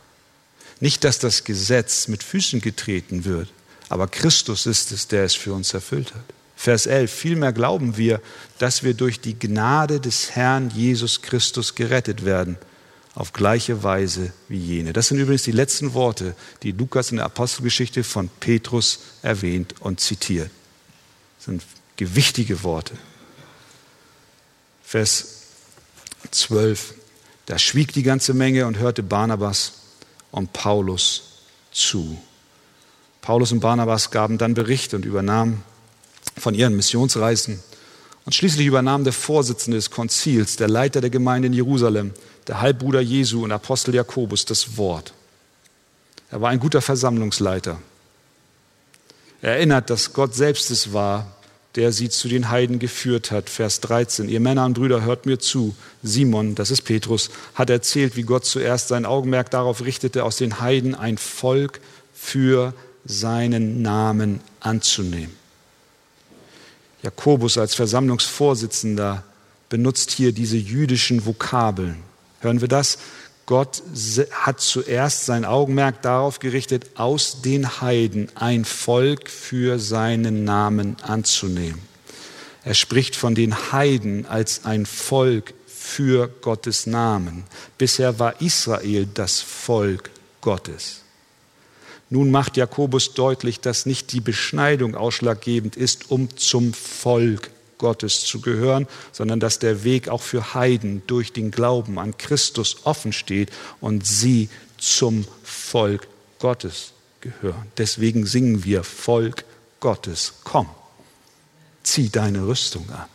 Nicht, 0.82 1.04
dass 1.04 1.20
das 1.20 1.44
Gesetz 1.44 2.08
mit 2.08 2.24
Füßen 2.24 2.60
getreten 2.60 3.24
wird, 3.24 3.48
aber 3.88 4.08
Christus 4.08 4.66
ist 4.66 4.90
es, 4.90 5.06
der 5.06 5.22
es 5.22 5.36
für 5.36 5.52
uns 5.52 5.72
erfüllt 5.74 6.12
hat. 6.12 6.24
Vers 6.56 6.86
11, 6.86 7.08
vielmehr 7.08 7.52
glauben 7.52 7.96
wir, 7.96 8.20
dass 8.58 8.82
wir 8.82 8.92
durch 8.92 9.20
die 9.20 9.38
Gnade 9.38 10.00
des 10.00 10.32
Herrn 10.32 10.70
Jesus 10.70 11.22
Christus 11.22 11.76
gerettet 11.76 12.24
werden, 12.24 12.58
auf 13.14 13.32
gleiche 13.32 13.84
Weise 13.84 14.32
wie 14.48 14.58
jene. 14.58 14.92
Das 14.92 15.06
sind 15.06 15.20
übrigens 15.20 15.44
die 15.44 15.52
letzten 15.52 15.94
Worte, 15.94 16.34
die 16.64 16.72
Lukas 16.72 17.12
in 17.12 17.18
der 17.18 17.26
Apostelgeschichte 17.26 18.02
von 18.02 18.28
Petrus 18.40 18.98
erwähnt 19.22 19.76
und 19.78 20.00
zitiert. 20.00 20.50
Das 21.36 21.44
sind 21.44 21.62
gewichtige 21.96 22.64
Worte. 22.64 22.94
Vers 24.82 25.42
12. 26.32 26.94
Da 27.46 27.56
schwieg 27.60 27.92
die 27.92 28.02
ganze 28.02 28.34
Menge 28.34 28.66
und 28.66 28.78
hörte 28.78 29.04
Barnabas 29.04 29.74
und 30.32 30.52
Paulus 30.52 31.22
zu. 31.70 32.18
Paulus 33.20 33.52
und 33.52 33.60
Barnabas 33.60 34.10
gaben 34.10 34.36
dann 34.36 34.54
Bericht 34.54 34.94
und 34.94 35.04
übernahmen 35.04 35.62
von 36.36 36.54
ihren 36.54 36.74
Missionsreisen. 36.74 37.62
Und 38.24 38.34
schließlich 38.34 38.66
übernahm 38.66 39.04
der 39.04 39.12
Vorsitzende 39.12 39.76
des 39.76 39.90
Konzils, 39.90 40.56
der 40.56 40.68
Leiter 40.68 41.00
der 41.00 41.10
Gemeinde 41.10 41.46
in 41.46 41.52
Jerusalem, 41.52 42.12
der 42.48 42.60
Halbbruder 42.60 43.00
Jesu 43.00 43.44
und 43.44 43.52
Apostel 43.52 43.94
Jakobus 43.94 44.44
das 44.44 44.76
Wort. 44.76 45.12
Er 46.30 46.40
war 46.40 46.50
ein 46.50 46.60
guter 46.60 46.80
Versammlungsleiter. 46.80 47.78
Er 49.42 49.56
erinnert, 49.56 49.90
dass 49.90 50.12
Gott 50.12 50.34
selbst 50.34 50.70
es 50.70 50.92
war, 50.92 51.26
der 51.76 51.92
sie 51.92 52.08
zu 52.10 52.28
den 52.28 52.50
Heiden 52.50 52.78
geführt 52.78 53.30
hat. 53.30 53.48
Vers 53.48 53.80
13. 53.80 54.28
Ihr 54.28 54.40
Männer 54.40 54.66
und 54.66 54.74
Brüder, 54.74 55.02
hört 55.02 55.26
mir 55.26 55.38
zu. 55.38 55.74
Simon, 56.02 56.54
das 56.54 56.70
ist 56.70 56.82
Petrus, 56.82 57.30
hat 57.54 57.70
erzählt, 57.70 58.16
wie 58.16 58.22
Gott 58.22 58.44
zuerst 58.44 58.88
sein 58.88 59.06
Augenmerk 59.06 59.50
darauf 59.50 59.82
richtete, 59.82 60.24
aus 60.24 60.36
den 60.36 60.60
Heiden 60.60 60.94
ein 60.94 61.16
Volk 61.18 61.80
für 62.14 62.74
seinen 63.04 63.82
Namen 63.82 64.40
anzunehmen. 64.60 65.36
Jakobus 67.02 67.58
als 67.58 67.74
Versammlungsvorsitzender 67.74 69.24
benutzt 69.68 70.10
hier 70.10 70.32
diese 70.32 70.56
jüdischen 70.56 71.26
Vokabeln. 71.26 71.96
Hören 72.40 72.60
wir 72.60 72.68
das? 72.68 72.98
Gott 73.52 73.82
hat 74.30 74.62
zuerst 74.62 75.26
sein 75.26 75.44
Augenmerk 75.44 76.00
darauf 76.00 76.38
gerichtet, 76.38 76.86
aus 76.94 77.42
den 77.42 77.82
Heiden 77.82 78.30
ein 78.34 78.64
Volk 78.64 79.28
für 79.28 79.78
seinen 79.78 80.44
Namen 80.44 80.96
anzunehmen. 81.02 81.82
Er 82.64 82.72
spricht 82.72 83.14
von 83.14 83.34
den 83.34 83.70
Heiden 83.70 84.24
als 84.24 84.64
ein 84.64 84.86
Volk 84.86 85.52
für 85.66 86.28
Gottes 86.28 86.86
Namen. 86.86 87.44
Bisher 87.76 88.18
war 88.18 88.40
Israel 88.40 89.06
das 89.12 89.42
Volk 89.42 90.08
Gottes. 90.40 91.02
Nun 92.08 92.30
macht 92.30 92.56
Jakobus 92.56 93.12
deutlich, 93.12 93.60
dass 93.60 93.84
nicht 93.84 94.12
die 94.12 94.22
Beschneidung 94.22 94.94
ausschlaggebend 94.94 95.76
ist, 95.76 96.10
um 96.10 96.34
zum 96.38 96.72
Volk 96.72 97.50
Gottes 97.82 98.24
zu 98.24 98.40
gehören, 98.40 98.86
sondern 99.10 99.40
dass 99.40 99.58
der 99.58 99.84
Weg 99.84 100.08
auch 100.08 100.22
für 100.22 100.54
Heiden 100.54 101.02
durch 101.08 101.32
den 101.32 101.50
Glauben 101.50 101.98
an 101.98 102.16
Christus 102.16 102.78
offen 102.84 103.12
steht 103.12 103.50
und 103.80 104.06
sie 104.06 104.48
zum 104.78 105.26
Volk 105.42 106.06
Gottes 106.38 106.92
gehören. 107.20 107.66
Deswegen 107.76 108.24
singen 108.24 108.64
wir 108.64 108.84
Volk 108.84 109.44
Gottes, 109.80 110.34
komm, 110.44 110.70
zieh 111.82 112.08
deine 112.08 112.46
Rüstung 112.46 112.88
an, 112.90 113.08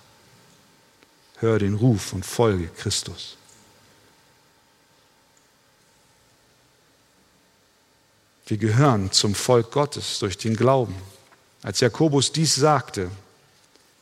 hör 1.38 1.60
den 1.60 1.74
Ruf 1.74 2.12
und 2.12 2.26
folge 2.26 2.68
Christus. 2.68 3.38
Wir 8.48 8.58
gehören 8.58 9.12
zum 9.14 9.34
Volk 9.34 9.72
Gottes 9.72 10.20
durch 10.20 10.38
den 10.38 10.56
Glauben. 10.56 10.96
Als 11.64 11.80
Jakobus 11.80 12.32
dies 12.32 12.56
sagte, 12.56 13.10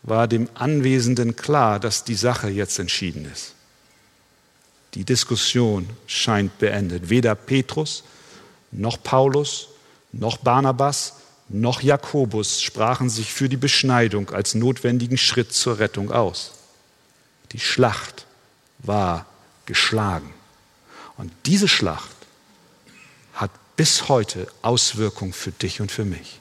war 0.06 0.28
dem 0.28 0.47
Anwesenden 0.53 1.36
klar, 1.36 1.80
dass 1.80 2.03
die 2.03 2.16
Sache 2.16 2.49
jetzt 2.49 2.80
entschieden 2.80 3.30
ist. 3.32 3.53
Die 4.93 5.03
Diskussion 5.03 5.89
scheint 6.08 6.58
beendet. 6.60 7.10
Weder 7.10 7.36
Petrus 7.36 8.03
noch 8.72 9.01
Paulus 9.01 9.68
noch 10.12 10.38
Barnabas 10.38 11.14
noch 11.49 11.82
Jakobus 11.82 12.62
sprachen 12.62 13.10
sich 13.10 13.34
für 13.34 13.49
die 13.49 13.58
Beschneidung 13.58 14.30
als 14.32 14.56
notwendigen 14.56 15.18
Schritt 15.18 15.53
zur 15.53 15.80
Rettung 15.80 16.12
aus. 16.12 16.51
Die 17.51 17.60
Schlacht 17.60 18.26
war 18.80 19.26
geschlagen. 19.66 20.34
Und 21.18 21.32
diese 21.45 21.68
Schlacht 21.68 22.16
bis 23.76 24.08
heute 24.08 24.47
Auswirkungen 24.62 25.34
für 25.34 25.51
dich 25.51 25.82
und 25.82 25.91
für 25.91 26.06
mich. 26.06 26.39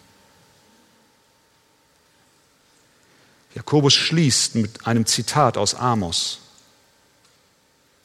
Jakobus 3.54 3.94
schließt 3.94 4.56
mit 4.56 4.86
einem 4.86 5.06
Zitat 5.06 5.56
aus 5.56 5.74
Amos. 5.74 6.40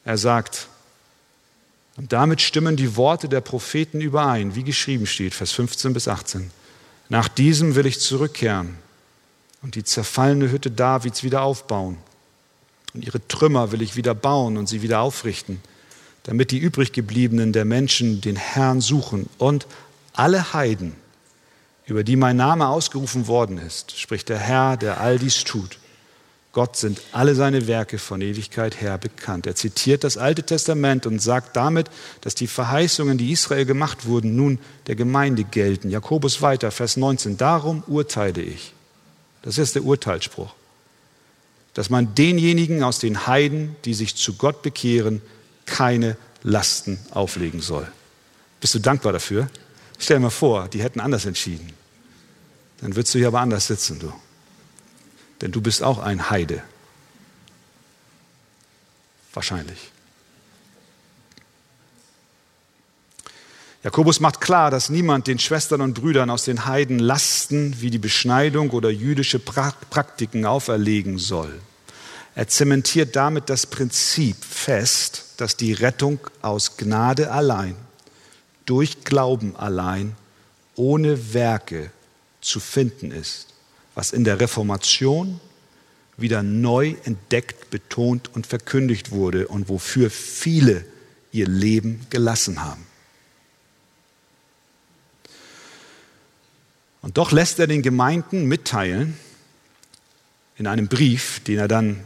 Er 0.04 0.16
sagt, 0.16 0.68
und 1.96 2.12
damit 2.12 2.40
stimmen 2.40 2.76
die 2.76 2.96
Worte 2.96 3.28
der 3.28 3.40
Propheten 3.40 4.00
überein, 4.00 4.54
wie 4.54 4.64
geschrieben 4.64 5.06
steht, 5.06 5.34
Vers 5.34 5.52
15 5.52 5.92
bis 5.92 6.08
18. 6.08 6.50
Nach 7.08 7.28
diesem 7.28 7.74
will 7.74 7.86
ich 7.86 8.00
zurückkehren 8.00 8.76
und 9.62 9.74
die 9.74 9.84
zerfallene 9.84 10.50
Hütte 10.50 10.70
Davids 10.70 11.22
wieder 11.22 11.42
aufbauen. 11.42 11.98
Und 12.94 13.04
ihre 13.04 13.26
Trümmer 13.26 13.72
will 13.72 13.82
ich 13.82 13.96
wieder 13.96 14.14
bauen 14.14 14.56
und 14.56 14.68
sie 14.68 14.82
wieder 14.82 15.00
aufrichten 15.00 15.60
damit 16.24 16.50
die 16.50 16.58
übriggebliebenen 16.58 17.52
der 17.52 17.64
Menschen 17.64 18.20
den 18.20 18.36
Herrn 18.36 18.80
suchen 18.80 19.28
und 19.38 19.66
alle 20.12 20.52
Heiden, 20.52 20.94
über 21.90 22.04
die 22.04 22.16
mein 22.16 22.36
Name 22.36 22.68
ausgerufen 22.68 23.26
worden 23.26 23.58
ist, 23.58 23.98
spricht 23.98 24.28
der 24.28 24.38
Herr, 24.38 24.76
der 24.76 25.00
all 25.00 25.18
dies 25.18 25.44
tut. 25.44 25.78
Gott 26.52 26.76
sind 26.76 27.00
alle 27.12 27.34
seine 27.36 27.68
Werke 27.68 27.98
von 27.98 28.20
Ewigkeit 28.20 28.80
her 28.80 28.98
bekannt. 28.98 29.46
Er 29.46 29.54
zitiert 29.54 30.02
das 30.02 30.16
Alte 30.16 30.42
Testament 30.42 31.06
und 31.06 31.20
sagt 31.20 31.56
damit, 31.56 31.88
dass 32.22 32.34
die 32.34 32.48
Verheißungen, 32.48 33.18
die 33.18 33.30
Israel 33.30 33.64
gemacht 33.64 34.06
wurden, 34.06 34.34
nun 34.34 34.58
der 34.88 34.96
Gemeinde 34.96 35.44
gelten. 35.44 35.90
Jakobus 35.90 36.42
weiter, 36.42 36.72
Vers 36.72 36.96
19. 36.96 37.36
Darum 37.36 37.84
urteile 37.86 38.42
ich. 38.42 38.72
Das 39.42 39.58
ist 39.58 39.76
der 39.76 39.84
Urteilsspruch. 39.84 40.54
Dass 41.74 41.88
man 41.88 42.16
denjenigen 42.16 42.82
aus 42.82 42.98
den 42.98 43.28
Heiden, 43.28 43.76
die 43.84 43.94
sich 43.94 44.16
zu 44.16 44.34
Gott 44.34 44.62
bekehren, 44.62 45.22
keine 45.66 46.16
Lasten 46.42 46.98
auflegen 47.12 47.60
soll. 47.60 47.86
Bist 48.60 48.74
du 48.74 48.80
dankbar 48.80 49.12
dafür? 49.12 49.48
Stell 50.00 50.16
dir 50.16 50.22
mal 50.22 50.30
vor, 50.30 50.66
die 50.66 50.82
hätten 50.82 50.98
anders 50.98 51.26
entschieden. 51.26 51.79
Dann 52.80 52.96
würdest 52.96 53.14
du 53.14 53.18
hier 53.18 53.28
aber 53.28 53.40
anders 53.40 53.66
sitzen, 53.66 53.98
du. 53.98 54.12
Denn 55.40 55.52
du 55.52 55.60
bist 55.60 55.82
auch 55.82 55.98
ein 55.98 56.30
Heide. 56.30 56.62
Wahrscheinlich. 59.32 59.90
Jakobus 63.82 64.20
macht 64.20 64.42
klar, 64.42 64.70
dass 64.70 64.90
niemand 64.90 65.26
den 65.26 65.38
Schwestern 65.38 65.80
und 65.80 65.94
Brüdern 65.94 66.28
aus 66.28 66.44
den 66.44 66.66
Heiden 66.66 66.98
Lasten 66.98 67.80
wie 67.80 67.90
die 67.90 67.98
Beschneidung 67.98 68.70
oder 68.70 68.90
jüdische 68.90 69.38
Praktiken 69.38 70.44
auferlegen 70.44 71.18
soll. 71.18 71.60
Er 72.34 72.48
zementiert 72.48 73.16
damit 73.16 73.48
das 73.48 73.66
Prinzip 73.66 74.44
fest, 74.44 75.34
dass 75.38 75.56
die 75.56 75.72
Rettung 75.72 76.20
aus 76.42 76.76
Gnade 76.76 77.30
allein, 77.32 77.74
durch 78.66 79.04
Glauben 79.04 79.56
allein, 79.56 80.14
ohne 80.76 81.32
Werke 81.32 81.90
zu 82.40 82.60
finden 82.60 83.10
ist, 83.10 83.48
was 83.94 84.12
in 84.12 84.24
der 84.24 84.40
Reformation 84.40 85.40
wieder 86.16 86.42
neu 86.42 86.94
entdeckt, 87.04 87.70
betont 87.70 88.34
und 88.34 88.46
verkündigt 88.46 89.10
wurde 89.10 89.48
und 89.48 89.68
wofür 89.68 90.10
viele 90.10 90.84
ihr 91.32 91.46
Leben 91.46 92.06
gelassen 92.10 92.62
haben. 92.62 92.86
Und 97.02 97.16
doch 97.16 97.32
lässt 97.32 97.58
er 97.58 97.66
den 97.66 97.82
Gemeinden 97.82 98.44
mitteilen, 98.46 99.16
in 100.56 100.66
einem 100.66 100.88
Brief, 100.88 101.40
den 101.40 101.58
er 101.58 101.68
dann 101.68 102.04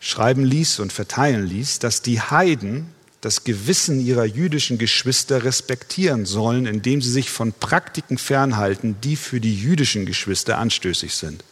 schreiben 0.00 0.42
ließ 0.42 0.80
und 0.80 0.92
verteilen 0.92 1.46
ließ, 1.46 1.78
dass 1.80 2.00
die 2.00 2.20
Heiden 2.20 2.88
das 3.20 3.44
Gewissen 3.44 4.00
ihrer 4.00 4.24
jüdischen 4.24 4.78
Geschwister 4.78 5.44
respektieren 5.44 6.24
sollen, 6.26 6.66
indem 6.66 7.02
sie 7.02 7.10
sich 7.10 7.30
von 7.30 7.52
Praktiken 7.52 8.18
fernhalten, 8.18 8.96
die 9.02 9.16
für 9.16 9.40
die 9.40 9.54
jüdischen 9.54 10.06
Geschwister 10.06 10.58
anstößig 10.58 11.14
sind. 11.14 11.44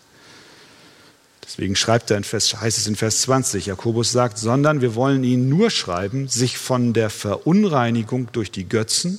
Deswegen 1.44 1.76
schreibt 1.76 2.10
er 2.10 2.18
in 2.18 2.24
Vers, 2.24 2.60
heißt 2.60 2.78
es 2.78 2.86
in 2.86 2.96
Vers 2.96 3.22
20, 3.22 3.66
Jakobus 3.66 4.12
sagt, 4.12 4.38
sondern 4.38 4.80
wir 4.80 4.94
wollen 4.94 5.24
ihnen 5.24 5.48
nur 5.48 5.70
schreiben, 5.70 6.28
sich 6.28 6.58
von 6.58 6.92
der 6.92 7.10
Verunreinigung 7.10 8.30
durch 8.32 8.50
die 8.50 8.68
Götzen, 8.68 9.18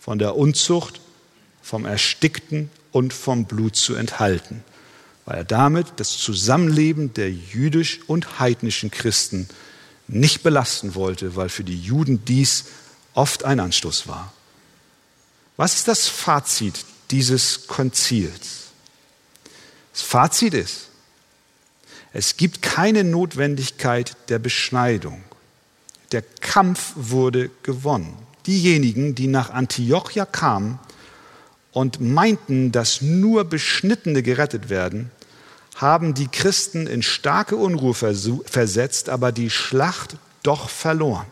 von 0.00 0.18
der 0.18 0.36
Unzucht, 0.36 1.00
vom 1.62 1.84
Erstickten 1.84 2.70
und 2.90 3.12
vom 3.12 3.44
Blut 3.44 3.76
zu 3.76 3.94
enthalten 3.94 4.64
weil 5.24 5.38
er 5.38 5.44
damit 5.44 5.86
das 5.96 6.18
Zusammenleben 6.18 7.14
der 7.14 7.30
jüdisch 7.30 8.00
und 8.06 8.40
heidnischen 8.40 8.90
Christen 8.90 9.48
nicht 10.12 10.42
belasten 10.42 10.94
wollte, 10.94 11.36
weil 11.36 11.48
für 11.48 11.64
die 11.64 11.80
Juden 11.80 12.24
dies 12.24 12.66
oft 13.14 13.44
ein 13.44 13.60
Anstoß 13.60 14.08
war. 14.08 14.32
Was 15.56 15.74
ist 15.74 15.88
das 15.88 16.08
Fazit 16.08 16.84
dieses 17.10 17.66
Konzils? 17.66 18.70
Das 19.92 20.02
Fazit 20.02 20.54
ist, 20.54 20.88
es 22.12 22.36
gibt 22.36 22.62
keine 22.62 23.04
Notwendigkeit 23.04 24.16
der 24.28 24.38
Beschneidung. 24.38 25.22
Der 26.12 26.22
Kampf 26.22 26.92
wurde 26.94 27.50
gewonnen. 27.62 28.16
Diejenigen, 28.46 29.14
die 29.14 29.28
nach 29.28 29.50
Antiochia 29.50 30.26
kamen, 30.26 30.78
und 31.72 32.00
meinten, 32.00 32.70
dass 32.70 33.00
nur 33.00 33.44
Beschnittene 33.44 34.22
gerettet 34.22 34.68
werden, 34.68 35.10
haben 35.82 36.14
die 36.14 36.28
Christen 36.28 36.86
in 36.86 37.02
starke 37.02 37.56
Unruhe 37.56 37.92
versetzt, 37.92 39.10
aber 39.10 39.32
die 39.32 39.50
Schlacht 39.50 40.16
doch 40.42 40.70
verloren. 40.70 41.26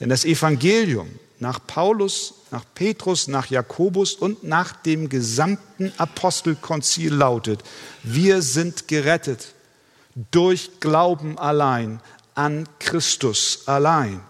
Denn 0.00 0.08
das 0.08 0.24
Evangelium 0.24 1.08
nach 1.38 1.60
Paulus, 1.64 2.34
nach 2.50 2.64
Petrus, 2.74 3.28
nach 3.28 3.46
Jakobus 3.46 4.14
und 4.14 4.42
nach 4.42 4.72
dem 4.72 5.08
gesamten 5.08 5.92
Apostelkonzil 5.98 7.12
lautet, 7.12 7.62
wir 8.02 8.42
sind 8.42 8.88
gerettet 8.88 9.54
durch 10.30 10.80
Glauben 10.80 11.38
allein 11.38 12.00
an 12.34 12.68
Christus 12.78 13.62
allein. 13.66 14.20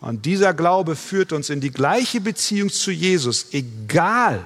Und 0.00 0.26
dieser 0.26 0.54
Glaube 0.54 0.96
führt 0.96 1.32
uns 1.32 1.48
in 1.50 1.60
die 1.60 1.70
gleiche 1.70 2.20
Beziehung 2.20 2.70
zu 2.70 2.90
Jesus, 2.90 3.52
egal 3.52 4.44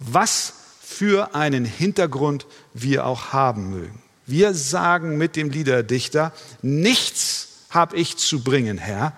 was 0.00 0.54
für 0.84 1.34
einen 1.34 1.64
Hintergrund 1.64 2.46
wir 2.74 3.06
auch 3.06 3.32
haben 3.32 3.70
mögen. 3.70 4.02
Wir 4.26 4.54
sagen 4.54 5.16
mit 5.16 5.36
dem 5.36 5.50
Liederdichter, 5.50 6.32
nichts 6.62 7.48
habe 7.70 7.96
ich 7.96 8.16
zu 8.16 8.42
bringen, 8.42 8.78
Herr, 8.78 9.12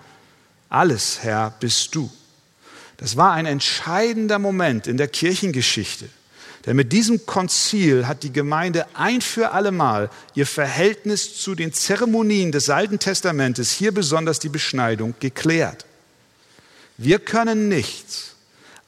alles, 0.69 1.23
Herr, 1.23 1.53
bist 1.59 1.93
du. 1.95 2.09
Das 2.97 3.15
war 3.15 3.33
ein 3.33 3.45
entscheidender 3.45 4.39
Moment 4.39 4.87
in 4.87 4.97
der 4.97 5.07
Kirchengeschichte. 5.07 6.09
Denn 6.65 6.75
mit 6.75 6.91
diesem 6.91 7.25
Konzil 7.25 8.07
hat 8.07 8.23
die 8.23 8.33
Gemeinde 8.33 8.85
ein 8.93 9.21
für 9.21 9.51
allemal 9.51 10.09
ihr 10.35 10.45
Verhältnis 10.45 11.39
zu 11.41 11.55
den 11.55 11.71
Zeremonien 11.71 12.51
des 12.51 12.69
Alten 12.69 12.99
Testamentes, 12.99 13.71
hier 13.71 13.93
besonders 13.93 14.39
die 14.39 14.49
Beschneidung, 14.49 15.15
geklärt. 15.19 15.85
Wir 16.97 17.19
können 17.19 17.69
nichts, 17.69 18.35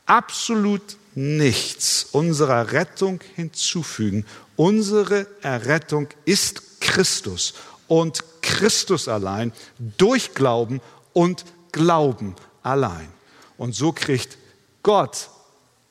absolut 0.06 0.98
nichts 1.20 2.08
unserer 2.14 2.72
Rettung 2.72 3.20
hinzufügen. 3.36 4.26
Unsere 4.56 5.28
Errettung 5.42 6.08
ist 6.24 6.80
Christus 6.80 7.56
und 7.90 8.24
Christus 8.42 9.10
allein 9.10 9.52
durch 9.98 10.34
Glauben 10.34 10.80
und 11.12 11.44
Glauben 11.74 12.36
allein. 12.64 13.10
Und 13.58 13.76
so 13.76 13.92
kriegt 13.92 14.38
Gott 14.82 15.30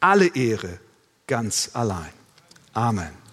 alle 0.00 0.34
Ehre 0.34 0.80
ganz 1.26 1.70
allein. 1.74 2.12
Amen. 2.72 3.27